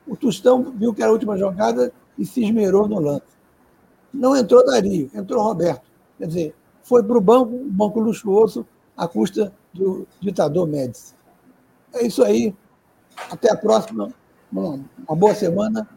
[0.08, 3.22] o Tostão viu que era a última jogada e se esmerou no lance.
[4.12, 5.82] Não entrou Dario, entrou Roberto.
[6.18, 8.66] Quer dizer, foi para o banco, um banco luxuoso,
[8.96, 11.14] à custa do ditador Médici.
[11.92, 12.55] É isso aí.
[13.30, 14.09] Até a próxima.
[14.51, 15.88] Uma, uma boa semana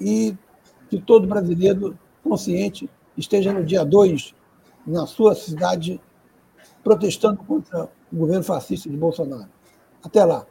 [0.00, 0.34] e
[0.88, 4.34] que todo brasileiro consciente esteja no dia 2
[4.86, 6.00] na sua cidade
[6.82, 9.48] protestando contra o governo fascista de Bolsonaro.
[10.02, 10.46] Até lá.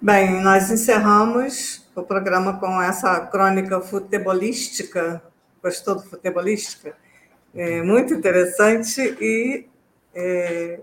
[0.00, 5.22] Bem, nós encerramos o programa com essa crônica futebolística.
[5.62, 6.96] Gostou do futebolística?
[7.54, 9.66] É muito interessante e
[10.14, 10.80] é,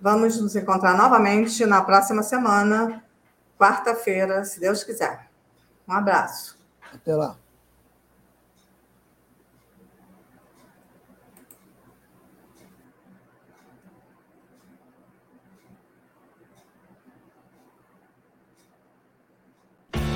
[0.00, 3.02] vamos nos encontrar novamente na próxima semana,
[3.58, 5.28] quarta-feira, se Deus quiser.
[5.86, 6.58] Um abraço.
[6.92, 7.36] Até lá.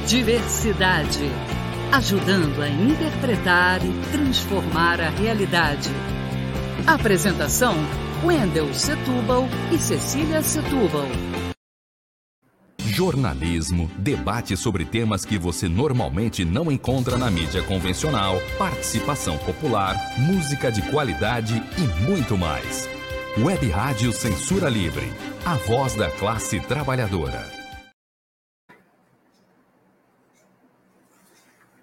[0.06, 1.30] Diversidade.
[1.92, 5.90] ajudando a interpretar e transformar a realidade.
[6.86, 7.74] Apresentação:
[8.24, 11.08] Wendel Setúbal e Cecília Setúbal.
[12.78, 20.70] Jornalismo, debate sobre temas que você normalmente não encontra na mídia convencional, participação popular, música
[20.70, 22.88] de qualidade e muito mais.
[23.38, 25.12] Web Rádio Censura Livre,
[25.44, 27.61] a voz da classe trabalhadora.